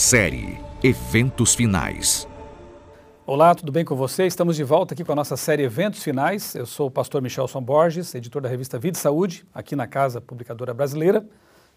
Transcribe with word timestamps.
Série 0.00 0.58
Eventos 0.82 1.54
Finais. 1.54 2.26
Olá, 3.26 3.54
tudo 3.54 3.70
bem 3.70 3.84
com 3.84 3.94
você? 3.94 4.26
Estamos 4.26 4.56
de 4.56 4.64
volta 4.64 4.94
aqui 4.94 5.04
com 5.04 5.12
a 5.12 5.14
nossa 5.14 5.36
série 5.36 5.62
Eventos 5.62 6.02
Finais. 6.02 6.54
Eu 6.54 6.64
sou 6.64 6.86
o 6.86 6.90
pastor 6.90 7.20
Michelson 7.20 7.60
Borges, 7.60 8.14
editor 8.14 8.40
da 8.40 8.48
revista 8.48 8.78
Vida 8.78 8.96
e 8.96 9.00
Saúde, 9.00 9.44
aqui 9.54 9.76
na 9.76 9.86
Casa 9.86 10.18
Publicadora 10.18 10.72
Brasileira. 10.72 11.22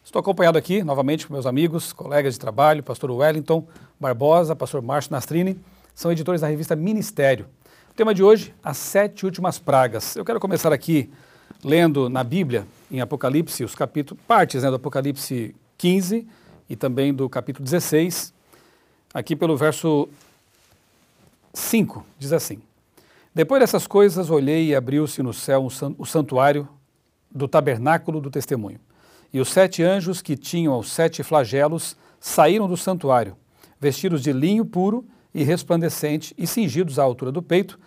Estou 0.02 0.22
acompanhado 0.22 0.58
aqui 0.58 0.86
novamente 0.86 1.28
por 1.28 1.34
meus 1.34 1.46
amigos, 1.46 1.92
colegas 1.92 2.36
de 2.36 2.40
trabalho, 2.40 2.82
pastor 2.82 3.12
Wellington 3.12 3.68
Barbosa, 4.00 4.56
pastor 4.56 4.82
Márcio 4.82 5.12
Nastrini, 5.12 5.60
são 5.94 6.10
editores 6.10 6.40
da 6.40 6.48
revista 6.48 6.78
Ministério. 6.78 7.48
O 7.92 7.94
tema 7.94 8.14
de 8.14 8.24
hoje, 8.24 8.56
as 8.64 8.78
sete 8.78 9.26
últimas 9.26 9.60
pragas. 9.60 10.16
Eu 10.16 10.24
quero 10.24 10.40
começar 10.40 10.72
aqui 10.72 11.12
lendo 11.62 12.10
na 12.10 12.24
Bíblia, 12.24 12.66
em 12.90 13.02
Apocalipse, 13.02 13.66
os 13.66 13.76
capítulos, 13.76 14.24
partes 14.26 14.64
né, 14.64 14.70
do 14.70 14.78
Apocalipse 14.78 15.54
15, 15.78 16.26
e 16.70 16.76
também 16.76 17.14
do 17.14 17.30
capítulo 17.30 17.64
16, 17.64 18.34
aqui 19.14 19.36
pelo 19.36 19.56
verso 19.56 20.10
5, 21.54 22.06
diz 22.18 22.34
assim: 22.34 22.62
Depois 23.34 23.62
dessas 23.62 23.86
coisas, 23.86 24.30
olhei 24.30 24.68
e 24.68 24.76
abriu-se 24.76 25.22
no 25.22 25.34
céu 25.34 25.68
o 25.98 26.06
santuário 26.06 26.68
do 27.30 27.48
tabernáculo 27.48 28.22
do 28.22 28.30
testemunho. 28.30 28.80
E 29.32 29.40
os 29.40 29.50
sete 29.50 29.84
anjos 29.84 30.22
que 30.22 30.38
tinham 30.38 30.78
os 30.78 30.92
sete 30.92 31.24
flagelos 31.24 31.96
saíram 32.20 32.68
do 32.68 32.78
santuário, 32.78 33.36
vestidos 33.80 34.22
de 34.22 34.32
linho 34.32 34.64
puro 34.64 35.06
e 35.34 35.44
resplandecente 35.44 36.34
e 36.38 36.46
cingidos 36.46 37.00
à 37.00 37.04
altura 37.04 37.32
do 37.32 37.42
peito 37.42 37.80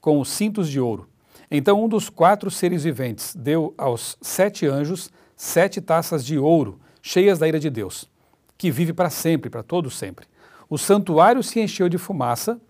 com 0.00 0.18
os 0.18 0.30
cintos 0.30 0.68
de 0.68 0.80
ouro. 0.80 1.08
Então 1.50 1.84
um 1.84 1.88
dos 1.88 2.08
quatro 2.08 2.50
seres 2.50 2.84
viventes 2.84 3.34
deu 3.36 3.74
aos 3.76 4.16
sete 4.20 4.66
anjos 4.66 5.10
sete 5.36 5.80
taças 5.80 6.24
de 6.24 6.38
ouro, 6.38 6.80
cheias 7.02 7.38
da 7.38 7.46
ira 7.46 7.60
de 7.60 7.68
Deus 7.68 8.08
que 8.56 8.70
vive 8.70 8.92
para 8.92 9.10
sempre, 9.10 9.50
para 9.50 9.62
todo 9.62 9.90
sempre. 9.90 10.26
O 10.68 10.78
santuário 10.78 11.42
se 11.42 11.60
encheu 11.60 11.88
de 11.88 11.98
fumaça 11.98 12.60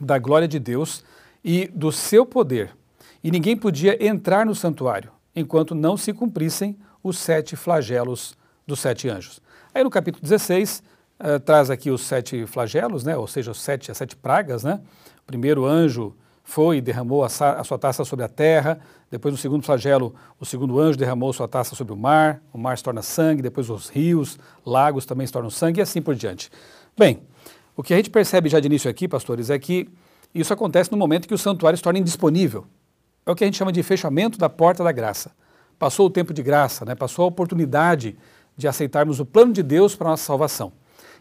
da 0.00 0.18
glória 0.18 0.46
de 0.46 0.58
Deus 0.58 1.04
e 1.44 1.68
do 1.68 1.90
seu 1.90 2.24
poder, 2.24 2.76
e 3.22 3.30
ninguém 3.30 3.56
podia 3.56 4.04
entrar 4.04 4.46
no 4.46 4.54
santuário 4.54 5.10
enquanto 5.34 5.74
não 5.74 5.96
se 5.96 6.12
cumprissem 6.12 6.76
os 7.02 7.18
sete 7.18 7.56
flagelos 7.56 8.36
dos 8.66 8.80
sete 8.80 9.08
anjos. 9.08 9.40
Aí 9.72 9.84
no 9.84 9.90
capítulo 9.90 10.22
16, 10.22 10.78
uh, 10.78 11.26
eh, 11.26 11.38
traz 11.38 11.70
aqui 11.70 11.90
os 11.90 12.02
sete 12.02 12.46
flagelos, 12.46 13.04
né, 13.04 13.16
ou 13.16 13.26
seja, 13.26 13.50
os 13.50 13.60
sete, 13.60 13.90
as 13.90 13.96
sete 13.96 14.16
pragas. 14.16 14.64
Né? 14.64 14.80
O 15.22 15.26
primeiro 15.26 15.64
anjo 15.64 16.14
foi 16.48 16.78
e 16.78 16.80
derramou 16.80 17.22
a, 17.22 17.28
sua 17.28 17.78
taça 17.78 18.06
sobre 18.06 18.24
a 18.24 18.28
terra. 18.28 18.80
Depois, 19.10 19.34
no 19.34 19.38
segundo 19.38 19.62
flagelo, 19.62 20.14
o 20.40 20.46
segundo 20.46 20.80
anjo 20.80 20.96
derramou 20.96 21.30
sua 21.30 21.46
taça 21.46 21.76
sobre 21.76 21.92
o 21.92 21.96
mar. 21.96 22.42
O 22.54 22.56
mar 22.56 22.78
se 22.78 22.82
torna 22.82 23.02
sangue. 23.02 23.42
Depois, 23.42 23.68
os 23.68 23.90
rios, 23.90 24.38
lagos 24.64 25.04
também 25.04 25.26
se 25.26 25.32
tornam 25.32 25.50
sangue 25.50 25.80
e 25.80 25.82
assim 25.82 26.00
por 26.00 26.14
diante. 26.14 26.50
Bem, 26.96 27.20
o 27.76 27.82
que 27.82 27.92
a 27.92 27.98
gente 27.98 28.08
percebe 28.08 28.48
já 28.48 28.58
de 28.60 28.66
início 28.66 28.90
aqui, 28.90 29.06
pastores, 29.06 29.50
é 29.50 29.58
que 29.58 29.90
isso 30.34 30.50
acontece 30.50 30.90
no 30.90 30.96
momento 30.96 31.28
que 31.28 31.34
o 31.34 31.38
santuário 31.38 31.76
se 31.76 31.82
torna 31.82 31.98
indisponível. 31.98 32.64
É 33.26 33.30
o 33.30 33.34
que 33.34 33.44
a 33.44 33.46
gente 33.46 33.58
chama 33.58 33.70
de 33.70 33.82
fechamento 33.82 34.38
da 34.38 34.48
porta 34.48 34.82
da 34.82 34.90
graça. 34.90 35.32
Passou 35.78 36.06
o 36.06 36.10
tempo 36.10 36.32
de 36.32 36.42
graça, 36.42 36.82
né? 36.82 36.94
passou 36.94 37.26
a 37.26 37.28
oportunidade 37.28 38.16
de 38.56 38.66
aceitarmos 38.66 39.20
o 39.20 39.26
plano 39.26 39.52
de 39.52 39.62
Deus 39.62 39.94
para 39.94 40.08
a 40.08 40.10
nossa 40.12 40.24
salvação. 40.24 40.72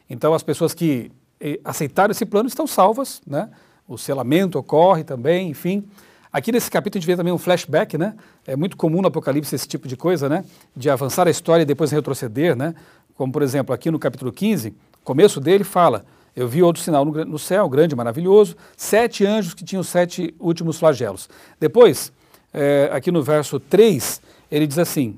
Então, 0.10 0.34
as 0.34 0.42
pessoas 0.42 0.74
que 0.74 1.12
eh, 1.42 1.60
aceitaram 1.66 2.12
esse 2.12 2.26
plano 2.26 2.48
estão 2.48 2.66
salvas, 2.66 3.22
né? 3.28 3.50
O 3.88 3.98
selamento 3.98 4.60
ocorre 4.60 5.04
também, 5.04 5.50
enfim. 5.50 5.88
Aqui 6.32 6.52
nesse 6.52 6.70
capítulo 6.70 7.00
a 7.00 7.02
gente 7.02 7.08
vê 7.08 7.16
também 7.16 7.32
um 7.34 7.38
flashback, 7.38 7.98
né? 7.98 8.16
É 8.46 8.56
muito 8.56 8.76
comum 8.76 9.02
no 9.02 9.08
Apocalipse 9.08 9.56
esse 9.56 9.68
tipo 9.68 9.88
de 9.88 9.96
coisa, 9.96 10.28
né? 10.28 10.44
De 10.76 10.90
avançar 10.90 11.28
a 11.28 11.32
história 11.32 11.64
e 11.64 11.66
depois 11.66 11.92
retroceder, 11.92 12.56
né? 12.56 12.76
Como, 13.16 13.32
por 13.32 13.42
exemplo, 13.42 13.74
aqui 13.74 13.90
no 13.90 13.98
capítulo 13.98 14.32
15, 14.32 14.76
começo 15.04 15.40
dele 15.40 15.64
fala, 15.64 16.06
eu 16.36 16.48
vi 16.48 16.62
outro 16.62 16.84
sinal 16.84 17.04
no, 17.04 17.40
céu, 17.40 17.68
grande, 17.68 17.96
maravilhoso, 17.96 18.56
sete 18.76 19.26
anjos 19.26 19.54
que 19.56 19.64
tinham 19.64 19.82
sete 19.82 20.36
últimos 20.40 20.78
flagelos. 20.78 21.30
Depois, 21.60 22.12
é, 22.54 22.90
aqui 22.92 23.12
no 23.12 23.24
verso 23.24 23.60
3, 23.60 24.22
ele 24.52 24.68
diz 24.68 24.78
assim, 24.78 25.18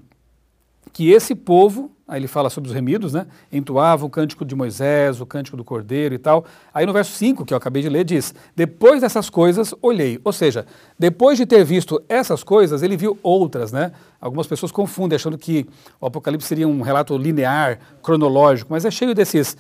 que 0.94 1.12
esse 1.12 1.36
povo, 1.36 1.92
aí 2.10 2.20
ele 2.20 2.28
fala 2.28 2.50
sobre 2.50 2.70
os 2.70 2.74
remidos, 2.74 3.14
né? 3.14 3.28
Entoava 3.52 4.06
o 4.06 4.10
cântico 4.10 4.44
de 4.44 4.56
Moisés, 4.56 5.22
o 5.22 5.26
cântico 5.26 5.56
do 5.56 5.64
Cordeiro 5.64 6.16
e 6.16 6.18
tal. 6.18 6.44
Aí 6.74 6.86
no 6.86 6.92
verso 6.92 7.12
5, 7.14 7.46
que 7.46 7.54
eu 7.54 7.58
acabei 7.58 7.82
de 7.82 7.90
ler, 7.90 8.04
diz: 8.04 8.34
Depois 8.56 9.02
dessas 9.02 9.30
coisas 9.30 9.74
olhei. 9.82 10.20
Ou 10.24 10.34
seja, 10.34 10.66
depois 10.98 11.38
de 11.38 11.46
ter 11.46 11.64
visto 11.64 12.02
essas 12.10 12.44
coisas, 12.44 12.82
ele 12.82 12.98
viu 12.98 13.18
outras, 13.22 13.72
né? 13.72 13.92
Algumas 14.20 14.48
pessoas 14.48 14.72
confundem, 14.72 15.16
achando 15.16 15.38
que 15.38 15.68
o 16.02 16.08
Apocalipse 16.08 16.48
seria 16.48 16.68
um 16.68 16.82
relato 16.82 17.16
linear, 17.18 17.80
cronológico, 18.02 18.72
mas 18.72 18.84
é 18.84 18.92
cheio 18.92 19.14
desses 19.14 19.56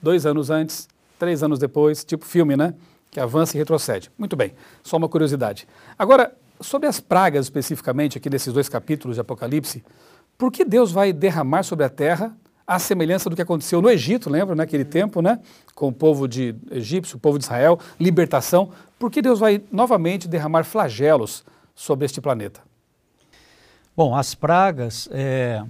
dois 0.00 0.26
anos 0.26 0.50
antes, 0.50 0.86
três 1.18 1.42
anos 1.42 1.58
depois, 1.58 2.04
tipo 2.04 2.26
filme, 2.26 2.56
né? 2.56 2.74
Que 3.10 3.18
avança 3.18 3.56
e 3.56 3.58
retrocede. 3.58 4.10
Muito 4.18 4.36
bem, 4.36 4.52
só 4.82 4.98
uma 4.98 5.08
curiosidade. 5.08 5.66
Agora, 5.98 6.32
sobre 6.60 6.86
as 6.86 7.00
pragas 7.00 7.46
especificamente, 7.46 8.18
aqui 8.18 8.28
desses 8.28 8.52
dois 8.52 8.68
capítulos 8.68 9.16
de 9.16 9.20
Apocalipse, 9.20 9.82
por 10.38 10.52
que 10.52 10.64
Deus 10.64 10.92
vai 10.92 11.12
derramar 11.12 11.62
sobre 11.62 11.84
a 11.84 11.88
terra 11.88 12.36
a 12.66 12.80
semelhança 12.80 13.30
do 13.30 13.36
que 13.36 13.42
aconteceu 13.42 13.80
no 13.80 13.88
Egito, 13.88 14.28
lembra, 14.28 14.54
naquele 14.56 14.84
tempo, 14.84 15.22
né? 15.22 15.38
Com 15.74 15.88
o 15.88 15.92
povo 15.92 16.26
de 16.26 16.54
egípcio, 16.70 17.16
o 17.16 17.20
povo 17.20 17.38
de 17.38 17.44
Israel, 17.44 17.78
libertação. 17.98 18.72
Por 18.98 19.10
que 19.10 19.22
Deus 19.22 19.38
vai 19.38 19.62
novamente 19.70 20.26
derramar 20.26 20.64
flagelos 20.64 21.44
sobre 21.74 22.06
este 22.06 22.20
planeta? 22.20 22.60
Bom, 23.96 24.16
as 24.16 24.34
pragas, 24.34 25.08
é, 25.12 25.62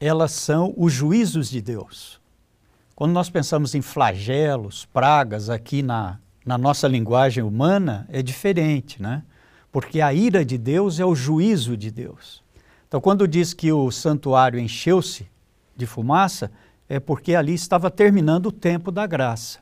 elas 0.00 0.32
são 0.32 0.74
os 0.76 0.92
juízos 0.92 1.48
de 1.48 1.60
Deus. 1.62 2.20
Quando 2.96 3.12
nós 3.12 3.30
pensamos 3.30 3.74
em 3.74 3.80
flagelos, 3.80 4.84
pragas, 4.86 5.48
aqui 5.48 5.82
na, 5.82 6.18
na 6.44 6.58
nossa 6.58 6.88
linguagem 6.88 7.44
humana, 7.44 8.06
é 8.10 8.22
diferente, 8.22 9.00
né? 9.00 9.22
Porque 9.70 10.00
a 10.00 10.12
ira 10.12 10.44
de 10.44 10.58
Deus 10.58 10.98
é 10.98 11.06
o 11.06 11.14
juízo 11.14 11.76
de 11.76 11.90
Deus. 11.90 12.41
Então, 12.92 13.00
quando 13.00 13.26
diz 13.26 13.54
que 13.54 13.72
o 13.72 13.90
santuário 13.90 14.60
encheu-se 14.60 15.26
de 15.74 15.86
fumaça, 15.86 16.52
é 16.86 17.00
porque 17.00 17.34
ali 17.34 17.54
estava 17.54 17.90
terminando 17.90 18.48
o 18.48 18.52
tempo 18.52 18.92
da 18.92 19.06
graça. 19.06 19.60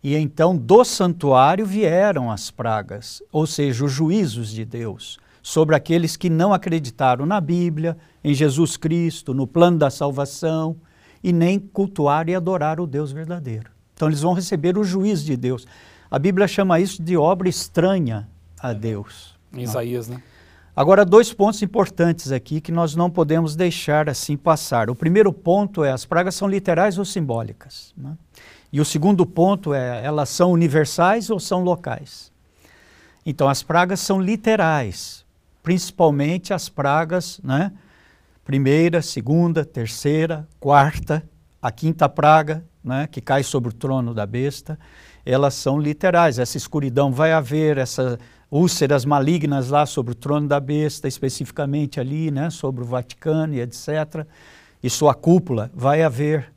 E 0.00 0.14
então 0.14 0.56
do 0.56 0.84
santuário 0.84 1.66
vieram 1.66 2.30
as 2.30 2.48
pragas, 2.48 3.20
ou 3.32 3.48
seja, 3.48 3.84
os 3.84 3.90
juízos 3.90 4.52
de 4.52 4.64
Deus 4.64 5.18
sobre 5.42 5.74
aqueles 5.74 6.16
que 6.16 6.30
não 6.30 6.54
acreditaram 6.54 7.26
na 7.26 7.40
Bíblia, 7.40 7.98
em 8.22 8.32
Jesus 8.32 8.76
Cristo, 8.76 9.34
no 9.34 9.48
plano 9.48 9.76
da 9.76 9.90
salvação 9.90 10.76
e 11.24 11.32
nem 11.32 11.58
cultuaram 11.58 12.30
e 12.30 12.36
adoraram 12.36 12.84
o 12.84 12.86
Deus 12.86 13.10
verdadeiro. 13.10 13.72
Então 13.92 14.06
eles 14.06 14.20
vão 14.20 14.34
receber 14.34 14.78
o 14.78 14.84
juízo 14.84 15.24
de 15.24 15.36
Deus. 15.36 15.66
A 16.08 16.16
Bíblia 16.16 16.46
chama 16.46 16.78
isso 16.78 17.02
de 17.02 17.16
obra 17.16 17.48
estranha 17.48 18.28
a 18.56 18.72
Deus. 18.72 19.34
Em 19.52 19.62
Isaías, 19.62 20.06
né? 20.06 20.22
Agora, 20.76 21.06
dois 21.06 21.32
pontos 21.32 21.62
importantes 21.62 22.30
aqui 22.30 22.60
que 22.60 22.70
nós 22.70 22.94
não 22.94 23.10
podemos 23.10 23.56
deixar 23.56 24.10
assim 24.10 24.36
passar. 24.36 24.90
O 24.90 24.94
primeiro 24.94 25.32
ponto 25.32 25.82
é 25.82 25.90
as 25.90 26.04
pragas 26.04 26.34
são 26.34 26.46
literais 26.46 26.98
ou 26.98 27.04
simbólicas. 27.04 27.94
Né? 27.96 28.14
E 28.70 28.78
o 28.78 28.84
segundo 28.84 29.24
ponto 29.24 29.72
é 29.72 30.04
elas 30.04 30.28
são 30.28 30.52
universais 30.52 31.30
ou 31.30 31.40
são 31.40 31.62
locais. 31.64 32.30
Então, 33.24 33.48
as 33.48 33.62
pragas 33.62 34.00
são 34.00 34.20
literais, 34.20 35.24
principalmente 35.62 36.52
as 36.52 36.68
pragas, 36.68 37.40
né? 37.42 37.72
Primeira, 38.44 39.02
segunda, 39.02 39.64
terceira, 39.64 40.46
quarta, 40.60 41.22
a 41.60 41.72
quinta 41.72 42.08
praga, 42.08 42.62
né? 42.84 43.08
Que 43.10 43.20
cai 43.22 43.42
sobre 43.42 43.70
o 43.70 43.72
trono 43.72 44.12
da 44.12 44.26
besta, 44.26 44.78
elas 45.24 45.54
são 45.54 45.80
literais. 45.80 46.38
Essa 46.38 46.56
escuridão 46.56 47.10
vai 47.10 47.32
haver, 47.32 47.78
essa 47.78 48.18
úlceras 48.50 49.04
malignas 49.04 49.70
lá 49.70 49.84
sobre 49.86 50.12
o 50.12 50.14
trono 50.14 50.48
da 50.48 50.60
besta, 50.60 51.08
especificamente 51.08 51.98
ali, 51.98 52.30
né, 52.30 52.50
sobre 52.50 52.82
o 52.82 52.86
Vaticano 52.86 53.54
e 53.54 53.60
etc. 53.60 54.26
E 54.82 54.88
sua 54.88 55.14
cúpula 55.14 55.70
vai 55.74 56.02
haver. 56.02 56.52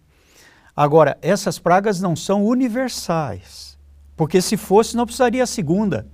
Agora, 0.75 1.17
essas 1.21 1.59
pragas 1.59 1.99
não 1.99 2.15
são 2.15 2.45
universais, 2.45 3.77
porque 4.15 4.41
se 4.41 4.55
fosse 4.55 4.95
não 4.95 5.05
precisaria 5.05 5.43
a 5.43 5.47
segunda. 5.47 6.07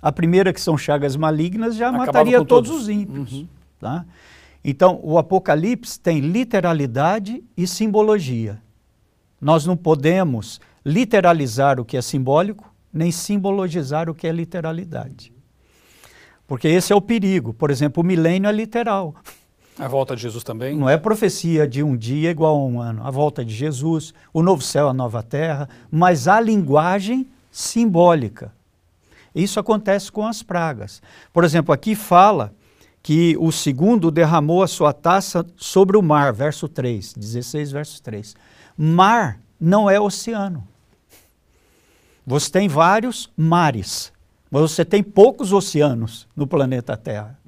A 0.00 0.10
primeira, 0.10 0.52
que 0.52 0.60
são 0.60 0.76
chagas 0.76 1.14
malignas, 1.14 1.76
já 1.76 1.88
Acabava 1.88 2.06
mataria 2.06 2.44
todos. 2.44 2.68
todos. 2.68 2.82
os 2.82 2.88
ímpios. 2.88 3.32
Uhum. 3.32 3.48
Tá? 3.78 4.04
Então, 4.64 5.00
o 5.02 5.16
Apocalipse 5.16 5.98
tem 5.98 6.20
literalidade 6.20 7.42
e 7.56 7.66
simbologia. 7.66 8.60
Nós 9.40 9.64
não 9.64 9.76
podemos 9.76 10.60
literalizar 10.84 11.80
o 11.80 11.84
que 11.84 11.96
é 11.96 12.02
simbólico 12.02 12.71
nem 12.92 13.10
simbologizar 13.10 14.10
o 14.10 14.14
que 14.14 14.26
é 14.26 14.32
literalidade. 14.32 15.32
Porque 16.46 16.68
esse 16.68 16.92
é 16.92 16.96
o 16.96 17.00
perigo. 17.00 17.54
Por 17.54 17.70
exemplo, 17.70 18.02
o 18.02 18.06
milênio 18.06 18.48
é 18.48 18.52
literal. 18.52 19.14
A 19.78 19.88
volta 19.88 20.14
de 20.14 20.22
Jesus 20.22 20.44
também? 20.44 20.76
Não 20.76 20.88
é 20.88 20.98
profecia 20.98 21.66
de 21.66 21.82
um 21.82 21.96
dia 21.96 22.30
igual 22.30 22.56
a 22.56 22.64
um 22.64 22.80
ano. 22.80 23.06
A 23.06 23.10
volta 23.10 23.44
de 23.44 23.54
Jesus, 23.54 24.12
o 24.32 24.42
novo 24.42 24.62
céu, 24.62 24.88
a 24.88 24.92
nova 24.92 25.22
terra, 25.22 25.68
mas 25.90 26.28
a 26.28 26.38
linguagem 26.40 27.26
simbólica. 27.50 28.52
Isso 29.34 29.58
acontece 29.58 30.12
com 30.12 30.26
as 30.26 30.42
pragas. 30.42 31.00
Por 31.32 31.42
exemplo, 31.42 31.72
aqui 31.72 31.94
fala 31.94 32.54
que 33.02 33.36
o 33.40 33.50
segundo 33.50 34.10
derramou 34.10 34.62
a 34.62 34.68
sua 34.68 34.92
taça 34.92 35.44
sobre 35.56 35.96
o 35.96 36.02
mar, 36.02 36.32
verso 36.32 36.68
3, 36.68 37.14
16, 37.14 37.72
verso 37.72 38.02
3. 38.02 38.36
Mar 38.76 39.40
não 39.58 39.88
é 39.88 39.98
oceano. 39.98 40.68
Você 42.26 42.50
tem 42.50 42.68
vários 42.68 43.30
mares, 43.36 44.12
mas 44.50 44.62
você 44.62 44.84
tem 44.84 45.02
poucos 45.02 45.52
oceanos 45.52 46.28
no 46.36 46.46
planeta 46.46 46.96
Terra. 46.96 47.38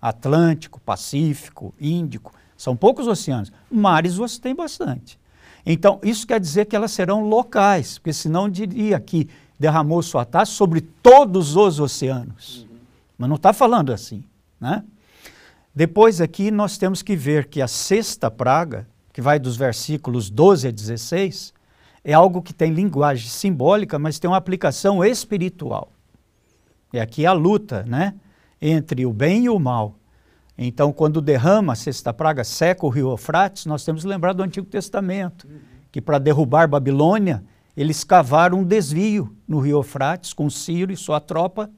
Atlântico, 0.00 0.80
Pacífico, 0.80 1.74
Índico, 1.80 2.32
são 2.56 2.76
poucos 2.76 3.06
oceanos. 3.06 3.50
Mares 3.70 4.16
você 4.16 4.38
tem 4.38 4.54
bastante. 4.54 5.18
Então, 5.64 5.98
isso 6.02 6.26
quer 6.26 6.38
dizer 6.38 6.66
que 6.66 6.76
elas 6.76 6.90
serão 6.90 7.26
locais, 7.26 7.98
porque 7.98 8.12
senão 8.12 8.48
diria 8.50 9.00
que 9.00 9.30
derramou 9.58 10.02
sua 10.02 10.24
taça 10.24 10.52
sobre 10.52 10.82
todos 10.82 11.56
os 11.56 11.80
oceanos. 11.80 12.66
Mas 13.16 13.28
não 13.28 13.36
está 13.36 13.52
falando 13.52 13.92
assim. 13.92 14.22
Né? 14.60 14.84
Depois 15.74 16.20
aqui 16.20 16.50
nós 16.50 16.76
temos 16.76 17.00
que 17.02 17.16
ver 17.16 17.46
que 17.46 17.62
a 17.62 17.68
sexta 17.68 18.30
praga, 18.30 18.86
que 19.10 19.22
vai 19.22 19.38
dos 19.38 19.56
versículos 19.56 20.28
12 20.28 20.68
a 20.68 20.70
16, 20.70 21.53
é 22.04 22.12
algo 22.12 22.42
que 22.42 22.52
tem 22.52 22.72
linguagem 22.72 23.28
simbólica, 23.28 23.98
mas 23.98 24.18
tem 24.18 24.28
uma 24.28 24.36
aplicação 24.36 25.02
espiritual. 25.02 25.90
E 26.92 27.00
aqui 27.00 27.24
é 27.24 27.28
a 27.28 27.32
luta 27.32 27.82
né, 27.88 28.14
entre 28.60 29.06
o 29.06 29.12
bem 29.12 29.46
e 29.46 29.48
o 29.48 29.58
mal. 29.58 29.96
Então, 30.56 30.92
quando 30.92 31.20
derrama 31.20 31.72
a 31.72 31.76
sexta 31.76 32.12
praga, 32.12 32.44
seca 32.44 32.86
o 32.86 32.88
rio 32.88 33.10
Eufrates, 33.10 33.66
nós 33.66 33.84
temos 33.84 34.02
que 34.02 34.08
lembrar 34.08 34.34
do 34.34 34.42
Antigo 34.42 34.66
Testamento, 34.66 35.48
que 35.90 36.00
para 36.00 36.18
derrubar 36.18 36.68
Babilônia, 36.68 37.42
eles 37.76 38.04
cavaram 38.04 38.58
um 38.58 38.64
desvio 38.64 39.34
no 39.48 39.58
rio 39.58 39.78
Eufrates 39.78 40.32
com 40.32 40.48
Ciro 40.48 40.92
e 40.92 40.96
sua 40.96 41.18
tropa 41.18 41.70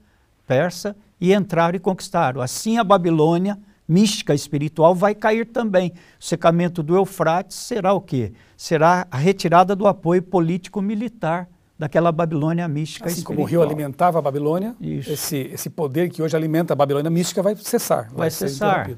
persa 0.47 0.95
e 1.21 1.33
entraram 1.33 1.77
e 1.77 1.81
conquistaram. 1.81 2.41
Assim 2.41 2.77
a 2.77 2.85
Babilônia, 2.85 3.59
mística 3.87 4.35
espiritual, 4.35 4.95
vai 4.95 5.15
cair 5.15 5.47
também. 5.47 5.93
O 6.21 6.25
secamento 6.25 6.83
do 6.83 6.97
Eufrates 6.97 7.57
será 7.57 7.93
o 7.93 8.01
quê? 8.01 8.33
Será 8.57 9.07
a 9.11 9.17
retirada 9.17 9.77
do 9.77 9.87
apoio 9.87 10.23
político-militar 10.23 11.49
daquela 11.79 12.11
Babilônia 12.11 12.67
mística 12.67 13.07
assim 13.07 13.19
espiritual. 13.19 13.37
como 13.37 13.47
o 13.47 13.51
rio 13.51 13.63
alimentava 13.63 14.19
a 14.19 14.23
Babilônia, 14.23 14.75
esse, 14.81 15.37
esse 15.53 15.69
poder 15.69 16.09
que 16.09 16.23
hoje 16.23 16.35
alimenta 16.35 16.73
a 16.73 16.77
Babilônia 16.77 17.11
mística 17.11 17.43
vai 17.43 17.55
cessar. 17.57 18.09
Vai, 18.09 18.17
vai 18.17 18.31
cessar. 18.31 18.91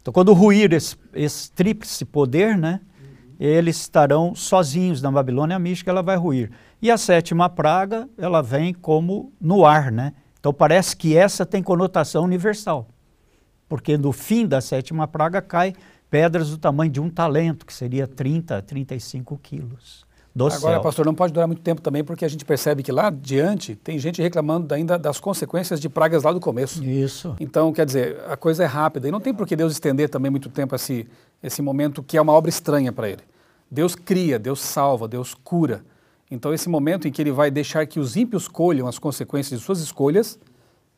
Então, 0.00 0.12
quando 0.12 0.32
ruir 0.32 0.72
esse, 0.72 0.96
esse 1.14 1.52
tríplice 1.52 2.04
poder, 2.04 2.56
né, 2.56 2.80
eles 3.38 3.80
estarão 3.80 4.34
sozinhos 4.34 5.02
na 5.02 5.10
Babilônia 5.10 5.58
mística, 5.58 5.90
ela 5.90 6.02
vai 6.02 6.16
ruir. 6.16 6.50
E 6.80 6.90
a 6.90 6.96
sétima 6.96 7.48
praga, 7.48 8.08
ela 8.18 8.42
vem 8.42 8.72
como 8.72 9.32
no 9.40 9.64
ar, 9.64 9.92
né? 9.92 10.12
Então 10.40 10.52
parece 10.52 10.96
que 10.96 11.16
essa 11.16 11.46
tem 11.46 11.62
conotação 11.62 12.24
universal. 12.24 12.88
Porque 13.72 13.96
no 13.96 14.12
fim 14.12 14.46
da 14.46 14.60
sétima 14.60 15.08
praga 15.08 15.40
cai 15.40 15.72
pedras 16.10 16.50
do 16.50 16.58
tamanho 16.58 16.92
de 16.92 17.00
um 17.00 17.08
talento, 17.08 17.64
que 17.64 17.72
seria 17.72 18.06
30, 18.06 18.60
35 18.60 19.40
quilos 19.42 20.04
do 20.34 20.44
Agora, 20.44 20.74
céu. 20.74 20.82
pastor, 20.82 21.06
não 21.06 21.14
pode 21.14 21.32
durar 21.32 21.46
muito 21.46 21.62
tempo 21.62 21.80
também, 21.80 22.04
porque 22.04 22.22
a 22.22 22.28
gente 22.28 22.44
percebe 22.44 22.82
que 22.82 22.92
lá 22.92 23.06
adiante 23.06 23.74
tem 23.74 23.98
gente 23.98 24.20
reclamando 24.20 24.74
ainda 24.74 24.98
das 24.98 25.18
consequências 25.18 25.80
de 25.80 25.88
pragas 25.88 26.22
lá 26.22 26.34
do 26.34 26.38
começo. 26.38 26.84
Isso. 26.84 27.34
Então, 27.40 27.72
quer 27.72 27.86
dizer, 27.86 28.18
a 28.28 28.36
coisa 28.36 28.62
é 28.62 28.66
rápida. 28.66 29.08
E 29.08 29.10
não 29.10 29.22
tem 29.22 29.32
por 29.32 29.46
que 29.46 29.56
Deus 29.56 29.72
estender 29.72 30.10
também 30.10 30.30
muito 30.30 30.50
tempo 30.50 30.74
esse, 30.74 31.08
esse 31.42 31.62
momento 31.62 32.02
que 32.02 32.18
é 32.18 32.20
uma 32.20 32.34
obra 32.34 32.50
estranha 32.50 32.92
para 32.92 33.08
ele. 33.08 33.22
Deus 33.70 33.94
cria, 33.94 34.38
Deus 34.38 34.60
salva, 34.60 35.08
Deus 35.08 35.32
cura. 35.32 35.82
Então, 36.30 36.52
esse 36.52 36.68
momento 36.68 37.08
em 37.08 37.10
que 37.10 37.22
ele 37.22 37.32
vai 37.32 37.50
deixar 37.50 37.86
que 37.86 37.98
os 37.98 38.16
ímpios 38.16 38.48
colham 38.48 38.86
as 38.86 38.98
consequências 38.98 39.58
de 39.58 39.64
suas 39.64 39.80
escolhas, 39.80 40.38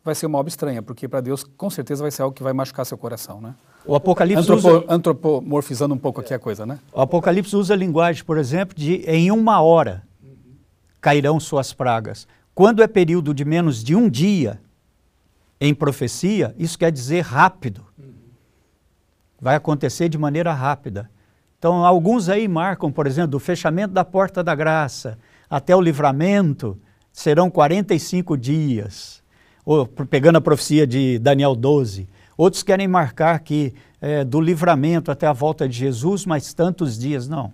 vai 0.04 0.14
ser 0.14 0.26
uma 0.26 0.38
obra 0.38 0.50
estranha, 0.50 0.82
porque 0.82 1.08
para 1.08 1.20
Deus, 1.20 1.42
com 1.42 1.70
certeza, 1.70 2.02
vai 2.02 2.10
ser 2.10 2.22
algo 2.22 2.34
que 2.34 2.42
vai 2.42 2.52
machucar 2.52 2.84
seu 2.84 2.98
coração, 2.98 3.40
né? 3.40 3.54
O 3.86 3.94
Apocalipse 3.94 4.42
Antropo, 4.42 4.68
usa... 4.68 4.84
Antropomorfizando 4.88 5.94
um 5.94 5.98
pouco 5.98 6.20
aqui 6.20 6.34
a 6.34 6.38
coisa, 6.38 6.66
né? 6.66 6.78
O 6.92 7.00
Apocalipse 7.00 7.56
usa 7.56 7.72
a 7.72 7.76
linguagem, 7.76 8.22
por 8.22 8.36
exemplo, 8.36 8.76
de 8.76 8.96
em 9.06 9.30
uma 9.30 9.62
hora 9.62 10.02
cairão 11.00 11.40
suas 11.40 11.72
pragas. 11.72 12.28
Quando 12.54 12.82
é 12.82 12.86
período 12.86 13.34
de 13.34 13.44
menos 13.44 13.82
de 13.82 13.94
um 13.94 14.08
dia 14.08 14.60
em 15.60 15.74
profecia, 15.74 16.54
isso 16.58 16.78
quer 16.78 16.92
dizer 16.92 17.22
rápido. 17.22 17.84
Vai 19.40 19.56
acontecer 19.56 20.08
de 20.08 20.16
maneira 20.16 20.52
rápida. 20.52 21.10
Então, 21.58 21.84
alguns 21.84 22.28
aí 22.28 22.46
marcam, 22.46 22.92
por 22.92 23.06
exemplo, 23.06 23.32
do 23.32 23.40
fechamento 23.40 23.92
da 23.92 24.04
porta 24.04 24.44
da 24.44 24.54
graça 24.54 25.18
até 25.48 25.74
o 25.74 25.80
livramento, 25.80 26.78
serão 27.12 27.50
45 27.50 28.36
dias. 28.36 29.23
Ou, 29.64 29.86
pegando 29.86 30.36
a 30.36 30.40
profecia 30.40 30.86
de 30.86 31.18
Daniel 31.18 31.54
12. 31.54 32.08
Outros 32.36 32.62
querem 32.62 32.88
marcar 32.88 33.38
que 33.40 33.72
é, 34.00 34.24
do 34.24 34.40
livramento 34.40 35.10
até 35.10 35.26
a 35.26 35.32
volta 35.32 35.68
de 35.68 35.76
Jesus, 35.76 36.26
mas 36.26 36.52
tantos 36.52 36.98
dias. 36.98 37.28
Não. 37.28 37.52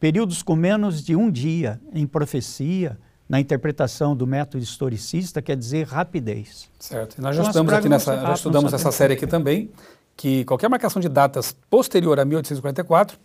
Períodos 0.00 0.42
com 0.42 0.56
menos 0.56 1.02
de 1.02 1.14
um 1.14 1.30
dia 1.30 1.80
em 1.92 2.06
profecia, 2.06 2.98
na 3.28 3.40
interpretação 3.40 4.16
do 4.16 4.26
método 4.26 4.62
historicista, 4.62 5.40
quer 5.42 5.56
dizer 5.56 5.86
rapidez. 5.86 6.68
Certo. 6.78 7.18
E 7.18 7.20
nós 7.20 7.34
já 7.36 7.42
então, 7.42 7.50
estudamos 7.50 7.72
aqui 7.72 7.88
nessa, 7.88 8.16
já 8.20 8.32
estudamos 8.32 8.72
essa 8.72 8.92
série 8.92 9.14
aqui 9.14 9.26
também, 9.26 9.70
que 10.16 10.44
qualquer 10.44 10.68
marcação 10.68 11.00
de 11.00 11.08
datas 11.08 11.54
posterior 11.68 12.18
a 12.18 12.24
1844, 12.24 13.18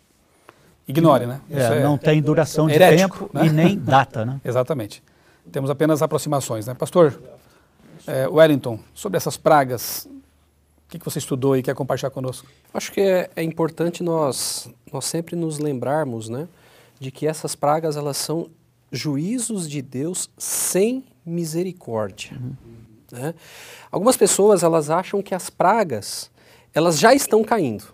ignore, 0.88 1.26
né? 1.26 1.42
É, 1.50 1.62
é, 1.62 1.84
não 1.84 1.98
tem 1.98 2.22
duração 2.22 2.68
de 2.68 2.74
herético, 2.74 3.26
tempo 3.26 3.38
né? 3.38 3.48
e 3.48 3.50
nem 3.50 3.78
data, 3.78 4.26
né? 4.26 4.42
Exatamente. 4.46 5.04
Temos 5.52 5.70
apenas 5.70 6.02
aproximações, 6.02 6.68
né? 6.68 6.74
Pastor 6.74 7.20
é, 8.08 8.28
Wellington, 8.28 8.80
sobre 8.94 9.18
essas 9.18 9.38
pragas, 9.38 10.08
que, 10.92 11.00
que 11.00 11.06
você 11.06 11.20
estudou 11.20 11.56
e 11.56 11.64
quer 11.64 11.74
compartilhar 11.74 12.12
conosco? 12.12 12.48
Acho 12.74 12.92
que 12.92 13.00
é, 13.00 13.30
é, 13.34 13.42
importante 13.42 14.04
nós, 14.04 14.70
nós 14.92 15.06
sempre 15.06 15.38
nos 15.38 15.58
lembrarmos 15.58 16.28
né, 16.28 16.50
de 17.00 17.10
que 17.10 17.26
essas 17.26 17.56
pragas 17.56 17.96
elas 17.96 18.18
são 18.18 18.50
juízos 18.92 19.70
de 19.70 19.82
Deus 19.82 20.30
sem 20.38 21.06
misericórdia. 21.26 22.34
Uhum. 22.34 22.56
Né? 23.14 23.34
Algumas 23.90 24.18
pessoas 24.18 24.64
elas 24.64 24.90
acham 24.90 25.24
que 25.24 25.34
as 25.34 25.50
pragas 25.50 26.30
elas 26.74 27.00
já 27.00 27.16
estão 27.16 27.42
caindo. 27.42 27.86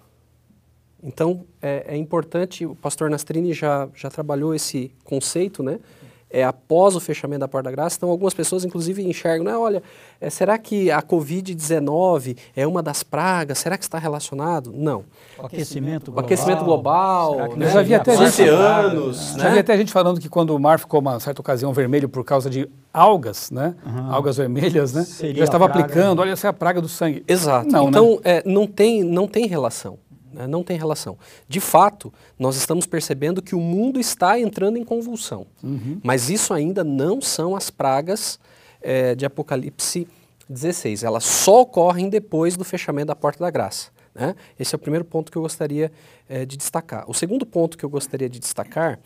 Então 1.04 1.46
é, 1.62 1.86
é 1.90 1.98
importante, 1.98 2.66
o 2.66 2.76
pastor 2.76 3.12
Nastrini 3.12 3.54
já, 3.54 3.88
já 3.94 4.10
trabalhou 4.10 4.56
esse 4.56 4.92
conceito, 5.04 5.62
né? 5.62 5.80
É, 6.30 6.44
após 6.44 6.96
o 6.96 7.00
fechamento 7.00 7.40
da 7.40 7.48
Porta 7.48 7.70
da 7.70 7.72
Graça. 7.76 7.98
Então, 7.98 8.10
algumas 8.10 8.34
pessoas, 8.34 8.66
inclusive, 8.66 9.04
enxergam, 9.08 9.46
né, 9.46 9.58
olha, 9.58 9.82
é, 10.20 10.30
será 10.30 10.58
que 10.58 10.92
a 10.92 11.02
Covid-19 11.02 12.38
é 12.56 12.68
uma 12.68 12.84
das 12.84 13.04
pragas? 13.04 13.60
Será 13.60 13.78
que 13.78 13.84
está 13.84 13.98
relacionado? 13.98 14.74
Não. 14.74 15.06
O 15.38 15.46
aquecimento 15.46 16.12
global. 16.12 16.24
O 16.24 16.26
aquecimento 16.26 16.64
global, 16.66 17.56
né? 17.56 17.70
já 17.70 17.82
vi 17.82 17.96
até 17.96 18.14
oceanos. 18.14 19.36
Né? 19.36 19.44
Já 19.44 19.50
vi 19.50 19.60
até 19.60 19.78
gente 19.78 19.92
falando 19.92 20.20
que 20.20 20.30
quando 20.30 20.56
o 20.56 20.60
mar 20.60 20.80
ficou, 20.80 21.00
uma 21.00 21.20
certa 21.20 21.42
ocasião, 21.42 21.72
vermelho 21.72 22.10
por 22.10 22.24
causa 22.24 22.50
de 22.50 22.68
algas, 22.94 23.52
né? 23.52 23.76
Uhum. 23.86 24.12
Algas 24.12 24.38
vermelhas, 24.38 24.94
né? 24.94 25.04
Seria 25.04 25.38
já 25.38 25.44
estava 25.44 25.66
aplicando, 25.66 26.20
olha, 26.20 26.32
essa 26.32 26.48
é 26.48 26.50
a 26.50 26.54
praga 26.54 26.82
do 26.82 26.90
sangue. 26.90 27.24
Exato. 27.28 27.70
Não, 27.70 27.90
então, 27.90 28.12
né? 28.16 28.20
é, 28.24 28.44
não, 28.46 28.66
tem, 28.66 29.04
não 29.04 29.28
tem 29.28 29.46
relação. 29.46 30.00
Né? 30.38 30.46
Não 30.46 30.64
tem 30.64 30.78
relação. 30.78 31.18
De 31.50 31.60
fato, 31.60 32.14
nós 32.38 32.56
estamos 32.56 32.86
percebendo 32.86 33.42
que 33.42 33.56
o 33.56 33.60
mundo 33.60 34.00
está 34.00 34.40
entrando 34.40 34.78
em 34.78 34.84
convulsão. 34.84 35.48
Uhum. 35.64 36.00
Mas 36.04 36.30
isso 36.30 36.54
ainda 36.54 36.84
não 36.84 37.20
são 37.20 37.56
as 37.56 37.72
pragas 37.72 38.40
é, 38.80 39.16
de 39.16 39.26
Apocalipse 39.26 40.08
16. 40.48 41.04
Elas 41.04 41.24
só 41.24 41.62
ocorrem 41.62 42.08
depois 42.08 42.56
do 42.56 42.64
fechamento 42.64 43.08
da 43.08 43.16
porta 43.16 43.44
da 43.44 43.50
graça. 43.50 43.90
Né? 44.14 44.36
Esse 44.60 44.76
é 44.76 44.78
o 44.78 44.80
primeiro 44.80 45.04
ponto 45.04 45.32
que 45.32 45.38
eu 45.38 45.42
gostaria 45.42 45.92
é, 46.30 46.46
de 46.46 46.56
destacar. 46.56 47.10
O 47.10 47.14
segundo 47.14 47.46
ponto 47.46 47.78
que 47.78 47.84
eu 47.84 47.90
gostaria 47.90 48.30
de 48.30 48.40
destacar 48.40 49.00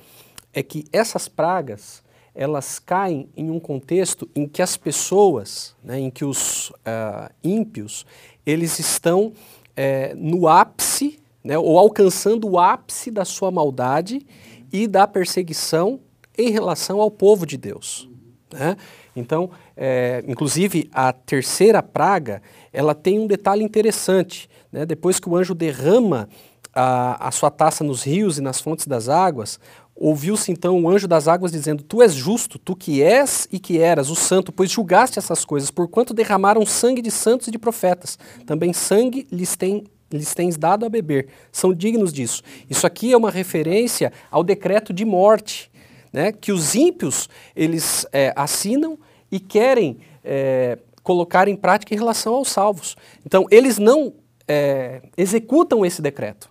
é 0.54 0.62
que 0.62 0.86
essas 0.92 1.30
pragas 1.30 2.04
elas 2.34 2.80
caem 2.80 3.28
em 3.36 3.50
um 3.52 3.60
contexto 3.60 4.30
em 4.34 4.48
que 4.48 4.62
as 4.62 4.78
pessoas, 4.78 5.76
né, 5.84 6.00
em 6.00 6.10
que 6.10 6.24
os 6.24 6.70
uh, 6.70 7.30
ímpios, 7.44 8.06
eles 8.46 8.80
estão 8.80 9.34
é, 9.76 10.14
no 10.16 10.48
ápice 10.48 11.21
né, 11.44 11.58
ou 11.58 11.78
alcançando 11.78 12.48
o 12.48 12.60
ápice 12.60 13.10
da 13.10 13.26
sua 13.26 13.52
maldade 13.52 14.26
e 14.72 14.88
da 14.88 15.08
perseguição 15.08 16.00
em 16.38 16.50
relação 16.50 17.02
ao 17.02 17.12
povo 17.12 17.46
de 17.46 17.58
Deus. 17.58 18.10
Né? 18.54 18.78
Então, 19.16 19.50
é, 19.76 20.24
inclusive, 20.28 20.90
a 20.94 21.12
terceira 21.12 21.82
praga, 21.84 22.42
ela 22.72 22.96
tem 22.96 23.20
um 23.20 23.28
detalhe 23.28 23.64
interessante. 23.64 24.50
Né? 24.72 24.86
Depois 24.86 25.20
que 25.20 25.28
o 25.28 25.36
anjo 25.36 25.54
derrama 25.54 26.30
a, 26.74 27.28
a 27.28 27.32
sua 27.32 27.52
taça 27.52 27.84
nos 27.84 28.04
rios 28.04 28.38
e 28.38 28.42
nas 28.42 28.62
fontes 28.62 28.88
das 28.88 29.10
águas, 29.10 29.60
ouviu-se 29.96 30.52
então 30.52 30.82
o 30.82 30.90
anjo 30.90 31.08
das 31.08 31.28
águas 31.28 31.52
dizendo: 31.52 31.84
Tu 31.84 32.02
és 32.02 32.14
justo, 32.14 32.58
tu 32.58 32.76
que 32.76 33.04
és 33.04 33.48
e 33.52 33.60
que 33.60 33.80
eras 33.80 34.10
o 34.10 34.16
santo, 34.16 34.52
pois 34.52 34.72
julgaste 34.72 35.20
essas 35.20 35.44
coisas, 35.44 35.70
porquanto 35.70 36.14
derramaram 36.14 36.66
sangue 36.66 37.02
de 37.02 37.12
santos 37.12 37.48
e 37.48 37.52
de 37.52 37.60
profetas. 37.60 38.18
Também 38.46 38.72
sangue 38.72 39.28
lhes 39.32 39.56
tem 39.56 39.84
lhes 40.12 40.34
tens 40.34 40.58
dado 40.58 40.86
a 40.86 40.90
beber, 40.90 41.28
são 41.52 41.74
dignos 41.74 42.12
disso. 42.12 42.44
Isso 42.70 42.86
aqui 42.86 43.14
é 43.14 43.18
uma 43.18 43.32
referência 43.32 44.12
ao 44.30 44.44
decreto 44.44 44.94
de 44.94 45.06
morte, 45.06 45.72
né, 46.12 46.32
que 46.32 46.52
os 46.52 46.76
ímpios 46.76 47.30
eles 47.56 48.06
é, 48.12 48.34
assinam 48.36 48.98
e 49.32 49.40
querem 49.40 49.98
é, 50.24 50.78
colocar 51.04 51.48
em 51.48 51.56
prática 51.56 51.94
em 51.94 51.98
relação 51.98 52.36
aos 52.36 52.50
salvos. 52.50 52.98
Então, 53.26 53.46
eles 53.50 53.78
não 53.78 54.14
é, 54.48 55.02
executam 55.18 55.86
esse 55.86 56.02
decreto, 56.02 56.50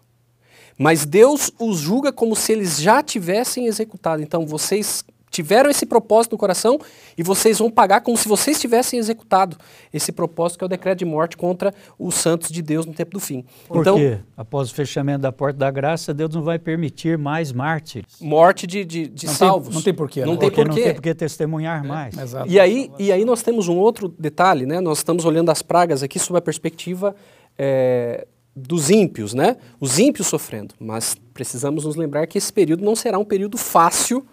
Mas 0.79 1.05
Deus 1.05 1.53
os 1.59 1.79
julga 1.81 2.11
como 2.11 2.35
se 2.35 2.53
eles 2.53 2.81
já 2.81 3.03
tivessem 3.03 3.67
executado. 3.67 4.23
Então 4.23 4.47
vocês 4.47 5.05
tiveram 5.31 5.71
esse 5.71 5.87
propósito 5.87 6.33
no 6.33 6.39
coração 6.39 6.79
e 7.17 7.23
vocês 7.23 7.59
vão 7.59 7.71
pagar 7.71 8.01
como 8.01 8.17
se 8.17 8.27
vocês 8.29 8.61
tivessem 8.61 8.99
executado 8.99 9.57
esse 9.95 10.11
propósito 10.11 10.59
que 10.59 10.65
é 10.65 10.67
o 10.67 10.69
decreto 10.69 10.99
de 10.99 11.05
morte 11.05 11.37
contra 11.37 11.73
os 11.99 12.17
santos 12.17 12.51
de 12.51 12.61
Deus 12.61 12.85
no 12.85 12.93
tempo 12.93 13.13
do 13.13 13.21
fim. 13.21 13.45
Por 13.69 13.81
então, 13.83 13.97
quê? 13.97 14.19
Após 14.37 14.71
o 14.71 14.75
fechamento 14.75 15.21
da 15.21 15.31
porta 15.31 15.59
da 15.59 15.71
graça, 15.71 16.13
Deus 16.13 16.35
não 16.35 16.43
vai 16.43 16.59
permitir 16.59 17.17
mais 17.17 17.53
mártires. 17.53 18.17
morte 18.21 18.67
de, 18.67 18.85
de, 18.85 19.07
de 19.09 19.27
Não 19.27 19.33
tem- 19.33 19.39
salvos. 19.49 19.75
não 19.75 19.83
tem 19.83 19.95
porquê, 19.95 20.25
Não 20.25 20.33
né? 20.35 20.39
tem 20.41 20.49
Porque 20.49 20.61
não 20.65 20.71
porquê. 20.71 20.83
tem 20.85 20.95
por 20.95 21.03
que 21.03 21.15
testemunhar 21.15 21.85
mais. 21.87 22.19
Exato. 22.19 22.51
E 22.51 22.59
aí, 22.59 22.91
e 22.99 23.13
aí 23.13 23.25
nós 23.25 23.41
temos 23.43 23.69
um 23.69 23.77
outro 23.77 24.09
detalhe, 24.19 24.67
né? 24.67 24.81
Nós 24.81 24.99
estamos 24.99 25.25
olhando 25.25 25.51
as 25.51 25.63
pragas 25.63 26.03
aqui 26.03 26.19
sob 26.19 26.37
a 26.39 26.43
perspectiva 26.43 27.15
é, 27.57 28.27
dos 28.57 28.91
ímpios, 28.91 29.33
né? 29.33 29.57
Os 29.81 29.99
ímpios 29.99 30.27
sofrendo. 30.27 30.75
Mas 30.81 31.15
precisamos 31.33 31.85
nos 31.85 31.95
lembrar 31.95 32.27
que 32.27 32.37
esse 32.37 32.53
período 32.53 32.85
não 32.85 32.97
será 32.97 33.17
um 33.19 33.25
período 33.25 33.57
fácil 33.57 34.27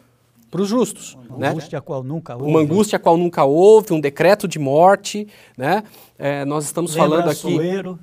para 0.49 0.61
os 0.61 0.67
justos, 0.69 1.17
né? 1.37 1.49
Angústia 1.49 1.79
a 1.79 1.81
qual 1.81 2.03
nunca 2.03 2.35
houve. 2.35 2.49
Uma 2.49 2.59
angústia 2.61 2.95
a 2.95 2.99
qual 2.99 3.17
nunca 3.17 3.43
houve, 3.43 3.93
um 3.93 3.99
decreto 3.99 4.47
de 4.47 4.57
morte, 4.59 5.27
né? 5.57 5.83
É, 6.17 6.45
nós 6.45 6.65
estamos 6.65 6.95
Lembra 6.95 7.09
falando 7.09 7.29
aqui 7.29 7.47
Assuero, 7.53 7.99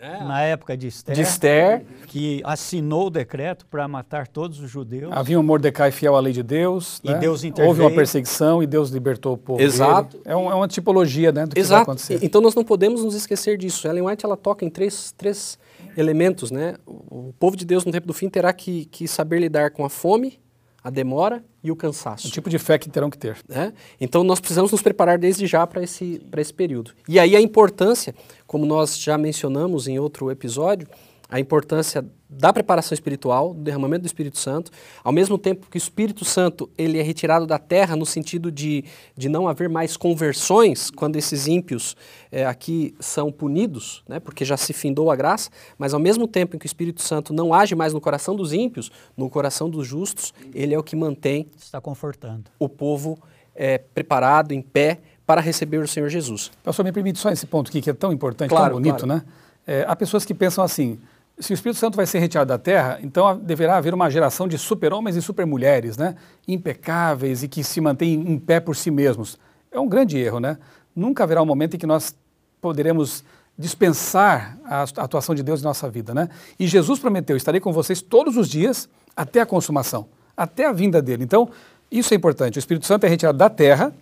na 0.00 0.42
época 0.42 0.76
de 0.76 0.88
Esther, 0.88 1.14
de 1.14 1.20
Esther, 1.20 1.84
que 2.08 2.40
assinou 2.44 3.06
o 3.06 3.10
decreto 3.10 3.64
para 3.66 3.86
matar 3.86 4.26
todos 4.26 4.58
os 4.58 4.68
judeus. 4.68 5.12
Havia 5.12 5.38
um 5.38 5.44
Mordecai 5.44 5.92
fiel 5.92 6.16
à 6.16 6.20
lei 6.20 6.32
de 6.32 6.42
Deus. 6.42 7.00
E 7.04 7.08
né? 7.12 7.18
Deus 7.18 7.36
Houve 7.44 7.48
interveio. 7.48 7.82
uma 7.84 7.90
perseguição 7.92 8.60
e 8.60 8.66
Deus 8.66 8.90
libertou 8.90 9.34
o 9.34 9.38
povo. 9.38 9.62
Exato. 9.62 10.20
É, 10.24 10.34
um- 10.34 10.50
é 10.50 10.54
uma 10.56 10.66
tipologia 10.66 11.30
né, 11.30 11.44
do 11.46 11.50
que 11.50 11.60
vai 11.60 11.64
Exato. 11.64 11.82
acontecer. 11.82 12.18
Então 12.20 12.40
nós 12.40 12.56
não 12.56 12.64
podemos 12.64 13.04
nos 13.04 13.14
esquecer 13.14 13.56
disso. 13.56 13.86
Ellen 13.86 14.02
White 14.02 14.26
ela 14.26 14.36
toca 14.36 14.64
em 14.64 14.70
três, 14.70 15.12
três 15.16 15.56
elementos, 15.96 16.50
né? 16.50 16.74
O, 16.84 17.28
o 17.28 17.34
povo 17.38 17.56
de 17.56 17.64
Deus 17.64 17.84
no 17.84 17.92
tempo 17.92 18.08
do 18.08 18.12
fim 18.12 18.28
terá 18.28 18.52
que, 18.52 18.86
que 18.86 19.06
saber 19.06 19.38
lidar 19.38 19.70
com 19.70 19.84
a 19.84 19.88
fome, 19.88 20.40
a 20.82 20.90
demora 20.90 21.44
e 21.62 21.70
o 21.70 21.76
cansaço. 21.76 22.26
O 22.26 22.30
tipo 22.30 22.50
de 22.50 22.58
fé 22.58 22.78
que 22.78 22.90
terão 22.90 23.08
que 23.08 23.18
ter. 23.18 23.38
né? 23.48 23.72
Então 24.00 24.24
nós 24.24 24.40
precisamos 24.40 24.72
nos 24.72 24.82
preparar 24.82 25.18
desde 25.18 25.46
já 25.46 25.66
para 25.66 25.82
esse, 25.82 26.20
para 26.30 26.40
esse 26.40 26.52
período. 26.52 26.92
E 27.08 27.18
aí 27.18 27.36
a 27.36 27.40
importância, 27.40 28.14
como 28.46 28.66
nós 28.66 28.98
já 28.98 29.16
mencionamos 29.16 29.86
em 29.86 29.98
outro 29.98 30.30
episódio, 30.30 30.88
a 31.32 31.40
importância 31.40 32.04
da 32.28 32.52
preparação 32.52 32.94
espiritual, 32.94 33.54
do 33.54 33.62
derramamento 33.62 34.02
do 34.02 34.06
Espírito 34.06 34.38
Santo, 34.38 34.70
ao 35.02 35.12
mesmo 35.12 35.38
tempo 35.38 35.66
que 35.70 35.76
o 35.76 35.78
Espírito 35.78 36.26
Santo 36.26 36.68
ele 36.76 36.98
é 36.98 37.02
retirado 37.02 37.46
da 37.46 37.58
terra 37.58 37.96
no 37.96 38.04
sentido 38.04 38.52
de, 38.52 38.84
de 39.16 39.30
não 39.30 39.48
haver 39.48 39.68
mais 39.68 39.96
conversões 39.96 40.90
quando 40.90 41.16
esses 41.16 41.46
ímpios 41.46 41.96
eh, 42.30 42.44
aqui 42.44 42.94
são 43.00 43.32
punidos, 43.32 44.02
né, 44.06 44.20
porque 44.20 44.44
já 44.44 44.58
se 44.58 44.74
findou 44.74 45.10
a 45.10 45.16
graça, 45.16 45.48
mas 45.78 45.94
ao 45.94 46.00
mesmo 46.00 46.28
tempo 46.28 46.54
em 46.54 46.58
que 46.58 46.66
o 46.66 46.68
Espírito 46.68 47.00
Santo 47.00 47.32
não 47.32 47.54
age 47.54 47.74
mais 47.74 47.94
no 47.94 48.00
coração 48.00 48.36
dos 48.36 48.52
ímpios, 48.52 48.92
no 49.16 49.30
coração 49.30 49.70
dos 49.70 49.86
justos, 49.86 50.34
ele 50.54 50.74
é 50.74 50.78
o 50.78 50.82
que 50.82 50.94
mantém 50.94 51.46
Está 51.56 51.80
confortando. 51.80 52.44
o 52.58 52.68
povo 52.68 53.18
é, 53.54 53.78
preparado, 53.78 54.52
em 54.52 54.60
pé, 54.60 55.00
para 55.26 55.40
receber 55.40 55.78
o 55.78 55.88
Senhor 55.88 56.10
Jesus. 56.10 56.50
Pastor, 56.62 56.84
me 56.84 56.92
permite 56.92 57.18
só 57.18 57.30
esse 57.30 57.46
ponto 57.46 57.68
aqui, 57.68 57.80
que 57.80 57.88
é 57.88 57.94
tão 57.94 58.12
importante, 58.12 58.50
Claro, 58.50 58.74
tão 58.74 58.82
bonito, 58.82 59.04
claro. 59.06 59.20
né? 59.20 59.22
É, 59.66 59.84
há 59.86 59.94
pessoas 59.94 60.24
que 60.24 60.34
pensam 60.34 60.64
assim, 60.64 60.98
se 61.42 61.52
o 61.52 61.54
Espírito 61.54 61.78
Santo 61.78 61.96
vai 61.96 62.06
ser 62.06 62.18
retirado 62.20 62.48
da 62.48 62.58
terra, 62.58 62.98
então 63.02 63.36
deverá 63.38 63.76
haver 63.76 63.92
uma 63.92 64.08
geração 64.08 64.46
de 64.46 64.56
super-homens 64.56 65.16
e 65.16 65.22
super-mulheres, 65.22 65.96
né? 65.96 66.14
Impecáveis 66.46 67.42
e 67.42 67.48
que 67.48 67.64
se 67.64 67.80
mantêm 67.80 68.14
em 68.14 68.38
pé 68.38 68.60
por 68.60 68.76
si 68.76 68.90
mesmos. 68.90 69.38
É 69.70 69.78
um 69.78 69.88
grande 69.88 70.18
erro, 70.18 70.38
né? 70.38 70.58
Nunca 70.94 71.24
haverá 71.24 71.42
um 71.42 71.46
momento 71.46 71.74
em 71.74 71.78
que 71.78 71.86
nós 71.86 72.14
poderemos 72.60 73.24
dispensar 73.58 74.56
a 74.64 74.82
atuação 74.82 75.34
de 75.34 75.42
Deus 75.42 75.60
em 75.60 75.64
nossa 75.64 75.90
vida, 75.90 76.14
né? 76.14 76.28
E 76.58 76.66
Jesus 76.66 76.98
prometeu, 76.98 77.36
estarei 77.36 77.60
com 77.60 77.72
vocês 77.72 78.00
todos 78.00 78.36
os 78.36 78.48
dias 78.48 78.88
até 79.16 79.40
a 79.40 79.46
consumação, 79.46 80.06
até 80.36 80.66
a 80.66 80.72
vinda 80.72 81.02
dele. 81.02 81.24
Então, 81.24 81.50
isso 81.90 82.14
é 82.14 82.16
importante. 82.16 82.58
O 82.58 82.60
Espírito 82.60 82.86
Santo 82.86 83.04
é 83.04 83.08
retirado 83.08 83.36
da 83.36 83.50
terra, 83.50 83.92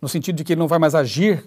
no 0.00 0.08
sentido 0.08 0.36
de 0.36 0.44
que 0.44 0.54
ele 0.54 0.60
não 0.60 0.68
vai 0.68 0.78
mais 0.78 0.94
agir 0.94 1.44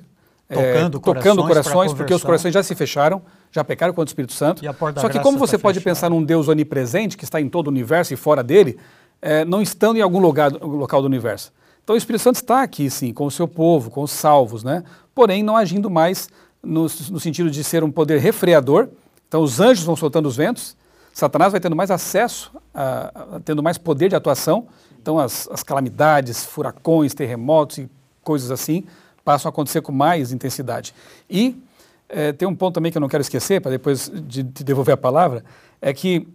Tocando 0.56 1.00
tocando 1.00 1.42
corações 1.44 1.48
corações, 1.66 1.92
pra 1.92 1.98
porque 1.98 2.14
os 2.14 2.24
corações 2.24 2.54
já 2.54 2.62
se 2.64 2.76
fecharam, 2.76 3.22
já 3.52 3.64
pecaram 3.64 3.94
contra 3.94 4.08
o 4.08 4.12
Espírito 4.12 4.34
Santo. 4.34 4.64
Só 5.02 5.10
que 5.10 5.20
como 5.20 5.38
você 5.38 5.58
tá 5.58 5.62
pode 5.62 5.80
fechada. 5.80 5.96
pensar 5.96 6.10
num 6.10 6.24
Deus 6.24 6.48
onipresente 6.48 7.16
que 7.18 7.24
está 7.24 7.40
em 7.40 7.48
todo 7.50 7.68
o 7.68 7.70
universo 7.70 8.14
e 8.14 8.18
fora 8.18 8.44
dele, 8.44 8.78
eh, 9.22 9.46
não 9.46 9.62
estando 9.62 9.98
em 9.98 10.02
algum 10.02 10.20
lugar, 10.20 10.52
local 10.52 11.02
do 11.02 11.06
universo? 11.08 11.52
Então 11.84 11.96
o 11.96 11.98
Espírito 11.98 12.22
Santo 12.22 12.36
está 12.36 12.62
aqui, 12.62 12.90
sim, 12.90 13.12
com 13.14 13.26
o 13.26 13.32
seu 13.32 13.48
povo, 13.48 13.90
com 13.90 14.04
os 14.04 14.12
salvos, 14.12 14.64
né? 14.64 14.84
Porém, 15.16 15.42
não 15.44 15.58
agindo 15.58 15.90
mais 15.90 16.30
no, 16.62 16.84
no 16.84 17.20
sentido 17.20 17.50
de 17.50 17.64
ser 17.64 17.84
um 17.84 17.92
poder 17.92 18.20
refreador. 18.20 18.90
Então 19.28 19.42
os 19.42 19.60
anjos 19.60 19.84
vão 19.84 19.96
soltando 19.96 20.28
os 20.28 20.36
ventos, 20.36 20.76
Satanás 21.14 21.52
vai 21.52 21.60
tendo 21.62 21.76
mais 21.76 21.90
acesso, 21.90 22.52
a, 22.74 23.36
a- 23.36 23.40
tendo 23.44 23.64
mais 23.64 23.78
poder 23.78 24.10
de 24.10 24.16
atuação. 24.16 24.68
Então 25.02 25.18
as, 25.18 25.48
as 25.52 25.64
calamidades, 25.64 26.46
furacões, 26.46 27.14
terremotos 27.14 27.80
e 27.80 27.90
coisas 28.24 28.52
assim 28.52 28.84
passam 29.24 29.50
a 29.50 29.52
acontecer 29.52 29.82
com 29.82 29.92
mais 29.92 30.32
intensidade. 30.32 30.94
E 31.30 31.62
eh, 32.10 32.34
tem 32.34 32.48
um 32.48 32.56
ponto 32.56 32.76
também 32.76 32.92
que 32.92 32.98
eu 32.98 33.02
não 33.02 33.08
quero 33.08 33.22
esquecer, 33.22 33.62
para 33.62 33.72
depois 33.72 34.10
de, 34.10 34.44
de 34.44 34.64
devolver 34.64 34.94
a 34.94 34.98
palavra, 34.98 35.44
é 35.82 35.94
que 35.94 36.28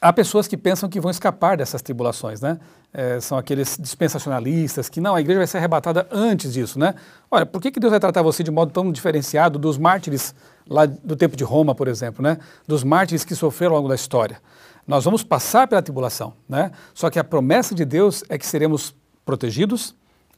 há 0.00 0.12
pessoas 0.12 0.48
que 0.48 0.56
pensam 0.56 0.88
que 0.88 1.00
vão 1.00 1.10
escapar 1.10 1.56
dessas 1.56 1.80
tribulações, 1.80 2.40
né? 2.40 2.58
Eh, 2.92 3.20
são 3.20 3.38
aqueles 3.38 3.78
dispensacionalistas 3.80 4.88
que 4.88 5.00
não, 5.00 5.14
a 5.14 5.20
igreja 5.20 5.38
vai 5.38 5.46
ser 5.46 5.58
arrebatada 5.58 6.06
antes 6.10 6.52
disso, 6.52 6.78
né? 6.78 6.94
Olha, 7.30 7.46
por 7.46 7.62
que, 7.62 7.70
que 7.70 7.80
Deus 7.80 7.90
vai 7.90 8.00
tratar 8.00 8.20
você 8.20 8.42
de 8.42 8.50
modo 8.50 8.72
tão 8.72 8.92
diferenciado 8.92 9.58
dos 9.58 9.78
mártires 9.78 10.34
lá 10.68 10.84
do 10.84 11.16
tempo 11.16 11.36
de 11.36 11.44
Roma, 11.44 11.74
por 11.74 11.88
exemplo, 11.88 12.22
né? 12.22 12.38
Dos 12.66 12.84
mártires 12.84 13.24
que 13.24 13.34
sofreram 13.34 13.72
ao 13.74 13.78
longo 13.78 13.88
da 13.88 13.94
história. 13.94 14.40
Nós 14.86 15.04
vamos 15.04 15.22
passar 15.22 15.68
pela 15.68 15.80
tribulação, 15.80 16.34
né? 16.48 16.72
Só 16.92 17.08
que 17.08 17.18
a 17.18 17.24
promessa 17.24 17.74
de 17.74 17.84
Deus 17.84 18.24
é 18.28 18.36
que 18.36 18.46
seremos 18.46 18.94
protegidos, 19.24 19.94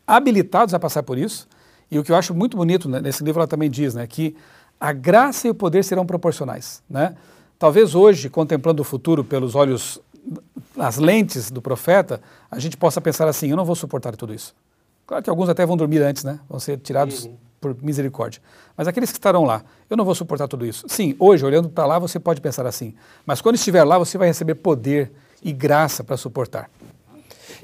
habilitados 0.07 0.75
a 0.75 0.79
passar 0.79 1.03
por 1.03 1.19
isso. 1.19 1.49
E 1.95 1.99
o 1.99 2.03
que 2.03 2.11
eu 2.11 2.17
acho 2.17 2.35
muito 2.35 2.57
bonito 2.57 2.89
né, 2.89 3.01
nesse 3.01 3.23
livro 3.23 3.41
ela 3.41 3.47
também 3.47 3.71
diz, 3.71 3.95
né, 3.95 4.05
que 4.05 4.35
a 4.81 4.93
graça 4.93 5.47
e 5.47 5.51
o 5.51 5.55
poder 5.55 5.85
serão 5.85 6.05
proporcionais, 6.05 6.83
né? 6.91 7.15
Talvez 7.57 7.95
hoje, 7.95 8.29
contemplando 8.29 8.83
o 8.83 8.85
futuro 8.85 9.23
pelos 9.23 9.55
olhos, 9.55 10.01
as 10.77 10.97
lentes 10.99 11.53
do 11.53 11.63
profeta, 11.63 12.21
a 12.51 12.59
gente 12.59 12.77
possa 12.77 13.01
pensar 13.01 13.29
assim: 13.29 13.49
eu 13.49 13.57
não 13.57 13.65
vou 13.65 13.77
suportar 13.77 14.17
tudo 14.17 14.35
isso. 14.35 14.55
Claro 15.07 15.23
que 15.23 15.31
alguns 15.31 15.49
até 15.49 15.65
vão 15.65 15.77
dormir 15.77 16.03
antes, 16.03 16.25
né? 16.25 16.41
Vão 16.49 16.59
ser 16.59 16.79
tirados 16.79 17.31
por 17.61 17.77
misericórdia. 17.81 18.43
Mas 18.77 18.89
aqueles 18.89 19.13
que 19.13 19.19
estarão 19.19 19.45
lá, 19.45 19.63
eu 19.89 19.97
não 19.97 20.05
vou 20.05 20.17
suportar 20.17 20.49
tudo 20.49 20.67
isso. 20.67 20.85
Sim, 20.89 21.15
hoje, 21.19 21.47
olhando 21.47 21.69
para 21.69 21.87
lá, 21.87 21.99
você 21.99 22.19
pode 22.19 22.41
pensar 22.41 22.67
assim. 22.67 22.93
Mas 23.25 23.41
quando 23.41 23.55
estiver 23.55 23.85
lá, 23.85 23.97
você 23.97 24.19
vai 24.19 24.27
receber 24.27 24.57
poder 24.57 25.13
e 25.43 25.53
graça 25.53 26.03
para 26.03 26.17
suportar. 26.17 26.69